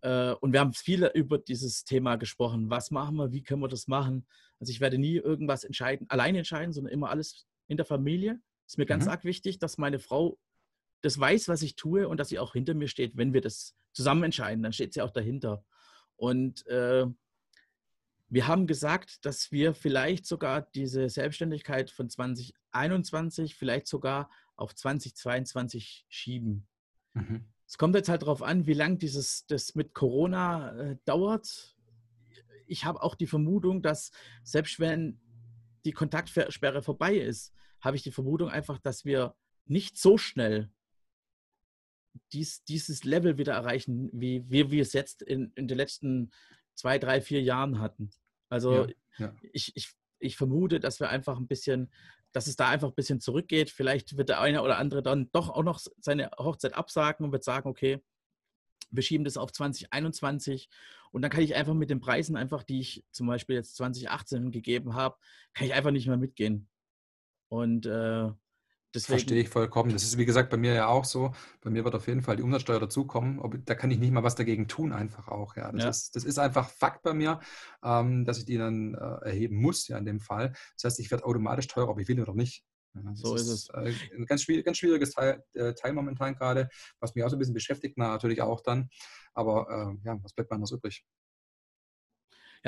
[0.00, 2.70] Äh, und wir haben viel über dieses Thema gesprochen.
[2.70, 3.32] Was machen wir?
[3.32, 4.26] Wie können wir das machen?
[4.60, 8.40] Also ich werde nie irgendwas entscheiden, allein entscheiden, sondern immer alles in der Familie.
[8.66, 9.10] Ist mir ganz mhm.
[9.10, 10.38] arg wichtig, dass meine Frau
[11.02, 13.74] das weiß, was ich tue und dass sie auch hinter mir steht, wenn wir das
[13.92, 14.62] zusammen entscheiden.
[14.62, 15.64] Dann steht sie auch dahinter.
[16.16, 17.06] Und äh,
[18.28, 26.06] wir haben gesagt, dass wir vielleicht sogar diese Selbstständigkeit von 2021 vielleicht sogar auf 2022
[26.08, 26.66] schieben.
[27.14, 27.46] Mhm.
[27.66, 31.76] Es kommt jetzt halt darauf an, wie lange dieses das mit Corona äh, dauert.
[32.66, 34.10] Ich habe auch die Vermutung, dass
[34.42, 35.20] selbst wenn
[35.84, 40.70] die Kontaktsperre vorbei ist, habe ich die Vermutung einfach, dass wir nicht so schnell
[42.32, 46.30] dies, dieses Level wieder erreichen, wie, wie wir es jetzt in, in den letzten
[46.78, 48.10] zwei, drei, vier Jahren hatten.
[48.48, 49.34] Also ja, ja.
[49.52, 51.90] Ich, ich, ich vermute, dass wir einfach ein bisschen,
[52.32, 53.70] dass es da einfach ein bisschen zurückgeht.
[53.70, 57.44] Vielleicht wird der eine oder andere dann doch auch noch seine Hochzeit absagen und wird
[57.44, 58.00] sagen, okay,
[58.90, 60.70] wir schieben das auf 2021
[61.10, 64.50] und dann kann ich einfach mit den Preisen einfach, die ich zum Beispiel jetzt 2018
[64.50, 65.16] gegeben habe,
[65.52, 66.68] kann ich einfach nicht mehr mitgehen.
[67.48, 68.30] Und äh,
[68.94, 69.18] Deswegen.
[69.18, 69.92] Verstehe ich vollkommen.
[69.92, 71.32] Das ist, wie gesagt, bei mir ja auch so.
[71.60, 73.62] Bei mir wird auf jeden Fall die Umsatzsteuer dazukommen.
[73.66, 75.56] Da kann ich nicht mal was dagegen tun, einfach auch.
[75.56, 75.90] Ja, das, ja.
[75.90, 77.40] Ist, das ist einfach Fakt bei mir,
[77.84, 80.52] ähm, dass ich die dann äh, erheben muss, ja, in dem Fall.
[80.76, 82.64] Das heißt, ich werde automatisch teurer, ob ich will oder nicht.
[82.94, 83.68] Ja, so ist, ist, es.
[83.74, 86.70] Äh, ein ganz, schwierig, ganz schwieriges Teil, äh, Teil, momentan gerade,
[87.00, 88.88] was mich auch so ein bisschen beschäftigt, na, natürlich auch dann.
[89.34, 91.04] Aber äh, ja, was bleibt mir anders übrig?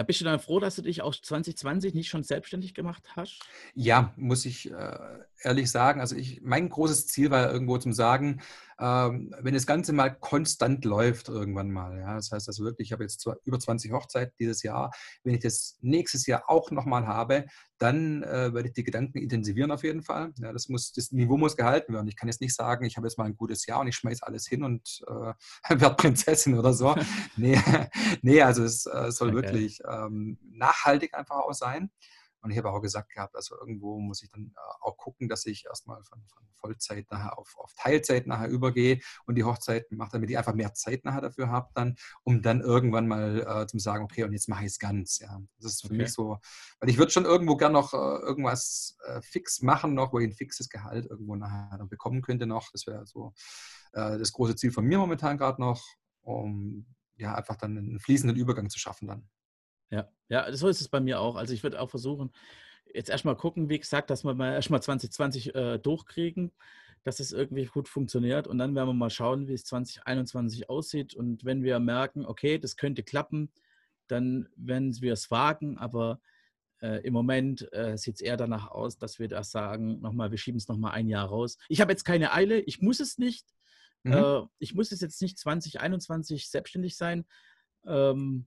[0.00, 3.38] Ja, bist du dann froh, dass du dich auch 2020 nicht schon selbstständig gemacht hast?
[3.74, 4.98] Ja, muss ich äh,
[5.42, 6.00] ehrlich sagen.
[6.00, 8.40] Also ich, mein großes Ziel war irgendwo zum Sagen,
[8.80, 11.98] ähm, wenn das Ganze mal konstant läuft irgendwann mal.
[11.98, 12.14] Ja?
[12.14, 14.90] Das heißt also wirklich, ich habe jetzt über 20 Hochzeiten dieses Jahr.
[15.22, 17.44] Wenn ich das nächstes Jahr auch nochmal habe,
[17.78, 20.32] dann äh, werde ich die Gedanken intensivieren auf jeden Fall.
[20.38, 22.08] Ja, das, muss, das Niveau muss gehalten werden.
[22.08, 24.26] Ich kann jetzt nicht sagen, ich habe jetzt mal ein gutes Jahr und ich schmeiße
[24.26, 25.32] alles hin und äh,
[25.80, 26.94] werde Prinzessin oder so.
[27.36, 27.58] nee,
[28.22, 29.42] nee, also es äh, soll okay.
[29.42, 31.90] wirklich ähm, nachhaltig einfach auch sein.
[32.42, 35.44] Und ich habe auch gesagt gehabt, also irgendwo muss ich dann äh, auch gucken, dass
[35.46, 40.12] ich erstmal von, von Vollzeit nachher auf, auf, Teilzeit nachher übergehe und die Hochzeit mache,
[40.12, 43.78] damit ich einfach mehr Zeit nachher dafür habe, dann, um dann irgendwann mal äh, zu
[43.78, 45.18] sagen, okay, und jetzt mache ich es ganz.
[45.18, 45.40] Ja.
[45.58, 45.96] Das ist für okay.
[45.98, 46.38] mich so,
[46.80, 50.28] weil ich würde schon irgendwo gern noch äh, irgendwas äh, fix machen, noch, wo ich
[50.28, 52.70] ein fixes Gehalt irgendwo nachher dann bekommen könnte noch.
[52.72, 53.34] Das wäre so
[53.92, 55.84] äh, das große Ziel von mir momentan gerade noch,
[56.22, 56.86] um
[57.16, 59.28] ja einfach dann einen fließenden Übergang zu schaffen dann.
[59.90, 61.36] Ja, ja, so ist es bei mir auch.
[61.36, 62.32] Also ich würde auch versuchen,
[62.94, 66.52] jetzt erstmal gucken, wie gesagt, dass wir mal erstmal 2020 äh, durchkriegen,
[67.02, 71.14] dass es irgendwie gut funktioniert und dann werden wir mal schauen, wie es 2021 aussieht
[71.14, 73.50] und wenn wir merken, okay, das könnte klappen,
[74.06, 76.20] dann werden wir es wagen, aber
[76.82, 80.38] äh, im Moment äh, sieht es eher danach aus, dass wir das sagen, nochmal, wir
[80.38, 81.58] schieben es nochmal ein Jahr raus.
[81.68, 83.46] Ich habe jetzt keine Eile, ich muss es nicht.
[84.02, 84.12] Mhm.
[84.12, 87.26] Äh, ich muss es jetzt nicht 2021 selbstständig sein.
[87.86, 88.46] Ähm,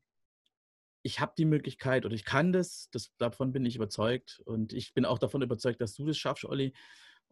[1.03, 4.41] ich habe die Möglichkeit oder ich kann das, das, davon bin ich überzeugt.
[4.45, 6.73] Und ich bin auch davon überzeugt, dass du das schaffst, Olli.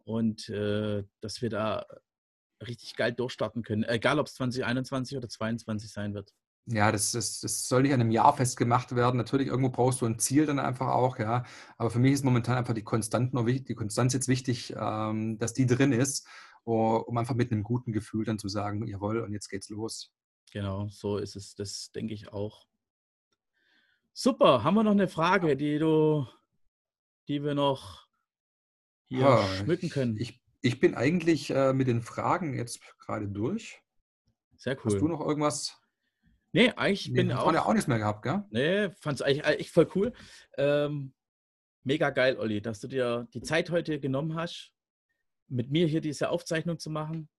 [0.04, 1.86] Und äh, dass wir da
[2.66, 3.84] richtig geil durchstarten können.
[3.84, 6.32] Egal, ob es 2021 oder 2022 sein wird.
[6.66, 9.16] Ja, das, das, das soll nicht an einem Jahr festgemacht werden.
[9.16, 11.44] Natürlich, irgendwo brauchst du ein Ziel dann einfach auch, ja.
[11.76, 15.66] Aber für mich ist momentan einfach die Konstanz die Konstanz jetzt wichtig, ähm, dass die
[15.66, 16.28] drin ist,
[16.62, 20.12] um einfach mit einem guten Gefühl dann zu sagen, jawohl, und jetzt geht's los.
[20.52, 21.54] Genau, so ist es.
[21.54, 22.66] Das denke ich auch.
[24.14, 26.26] Super, haben wir noch eine Frage, die du,
[27.28, 28.06] die wir noch
[29.08, 30.16] hier ja, schmücken können?
[30.18, 33.82] Ich, ich bin eigentlich äh, mit den Fragen jetzt gerade durch.
[34.56, 34.92] Sehr cool.
[34.92, 35.80] Hast du noch irgendwas?
[36.52, 37.52] Nee, eigentlich nee, bin ich auch.
[37.52, 38.44] ja auch nichts mehr gehabt, gell?
[38.50, 40.12] Nee, fand es eigentlich echt voll cool.
[40.58, 41.14] Ähm,
[41.82, 44.72] mega geil, Olli, dass du dir die Zeit heute genommen hast,
[45.48, 47.30] mit mir hier diese Aufzeichnung zu machen.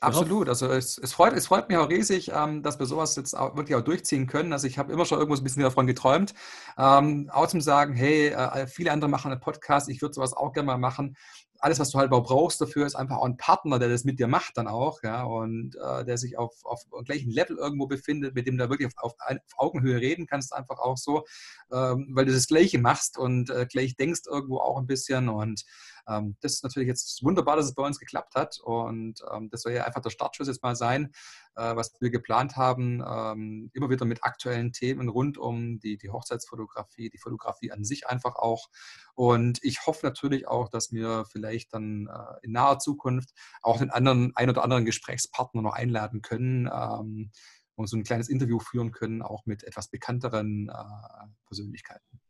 [0.00, 0.48] Absolut.
[0.48, 3.56] Also es, es, freut, es freut mich auch riesig, ähm, dass wir sowas jetzt auch
[3.56, 4.52] wirklich auch durchziehen können.
[4.52, 6.34] Also ich habe immer schon irgendwo ein bisschen davon geträumt.
[6.76, 10.52] Ähm, auch zum sagen, hey, äh, viele andere machen einen Podcast, ich würde sowas auch
[10.52, 11.16] gerne mal machen.
[11.58, 14.26] Alles, was du halt brauchst dafür, ist einfach auch ein Partner, der das mit dir
[14.26, 18.46] macht dann auch, ja, und äh, der sich auf, auf gleichen Level irgendwo befindet, mit
[18.46, 21.24] dem du wirklich auf, auf, auf Augenhöhe reden kannst, einfach auch so,
[21.72, 25.64] ähm, weil du das Gleiche machst und äh, gleich denkst irgendwo auch ein bisschen und
[26.08, 28.58] ähm, das ist natürlich jetzt wunderbar, dass es bei uns geklappt hat.
[28.62, 31.12] Und ähm, das soll ja einfach der Startschuss jetzt mal sein,
[31.56, 36.10] äh, was wir geplant haben, ähm, immer wieder mit aktuellen Themen rund um die, die
[36.10, 38.68] Hochzeitsfotografie, die Fotografie an sich einfach auch.
[39.14, 43.30] Und ich hoffe natürlich auch, dass wir vielleicht dann äh, in naher Zukunft
[43.62, 46.70] auch den anderen, ein oder anderen Gesprächspartner noch einladen können.
[46.72, 47.30] Ähm,
[47.76, 52.20] und so ein kleines Interview führen können, auch mit etwas bekannteren äh, Persönlichkeiten.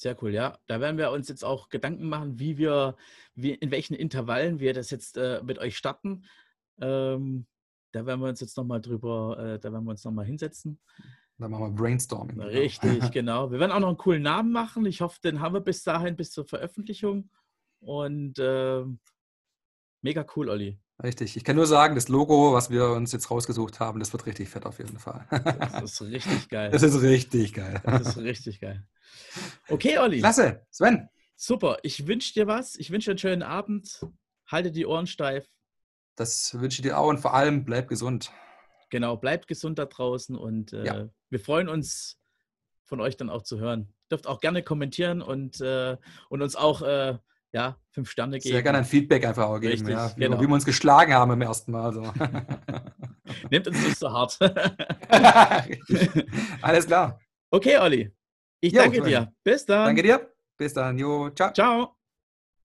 [0.00, 0.58] Sehr cool, ja.
[0.66, 2.96] Da werden wir uns jetzt auch Gedanken machen, wie wir,
[3.34, 6.24] wie, in welchen Intervallen wir das jetzt äh, mit euch starten.
[6.80, 7.46] Ähm,
[7.92, 10.80] da werden wir uns jetzt nochmal drüber, äh, da werden wir uns nochmal hinsetzen.
[11.36, 12.36] Dann machen wir Brainstorming.
[12.36, 12.48] Genau.
[12.48, 13.50] Richtig, genau.
[13.50, 14.86] Wir werden auch noch einen coolen Namen machen.
[14.86, 17.28] Ich hoffe, den haben wir bis dahin, bis zur Veröffentlichung.
[17.80, 18.82] Und äh,
[20.00, 20.80] mega cool, Olli.
[21.02, 21.36] Richtig.
[21.36, 24.48] Ich kann nur sagen, das Logo, was wir uns jetzt rausgesucht haben, das wird richtig
[24.48, 25.26] fett auf jeden Fall.
[25.30, 26.70] Das ist richtig geil.
[26.70, 27.80] Das ist richtig geil.
[27.84, 28.86] Das ist richtig geil.
[29.68, 30.18] Okay, Olli.
[30.18, 30.66] Klasse.
[30.70, 31.08] Sven.
[31.36, 31.78] Super.
[31.82, 32.76] Ich wünsche dir was.
[32.76, 34.04] Ich wünsche dir einen schönen Abend.
[34.46, 35.48] Halte die Ohren steif.
[36.16, 38.30] Das wünsche ich dir auch und vor allem bleib gesund.
[38.90, 41.08] Genau, bleibt gesund da draußen und äh, ja.
[41.30, 42.18] wir freuen uns,
[42.84, 43.94] von euch dann auch zu hören.
[44.10, 45.96] Dürft auch gerne kommentieren und, äh,
[46.28, 47.16] und uns auch äh,
[47.52, 48.52] ja, fünf Sterne geben.
[48.52, 50.40] Sehr gerne ein Feedback einfach auch geben, Richtig, ja, wie, genau.
[50.40, 51.92] wie, wir uns geschlagen haben im ersten Mal.
[51.92, 52.02] So.
[53.50, 54.38] Nehmt uns nicht so hart.
[56.62, 57.18] Alles klar.
[57.50, 58.12] Okay, Olli.
[58.60, 59.32] Ich jo, danke dir.
[59.42, 59.86] Bis dann.
[59.86, 60.32] Danke dir.
[60.56, 60.98] Bis dann.
[60.98, 61.52] Jo, ciao.
[61.52, 61.99] Ciao.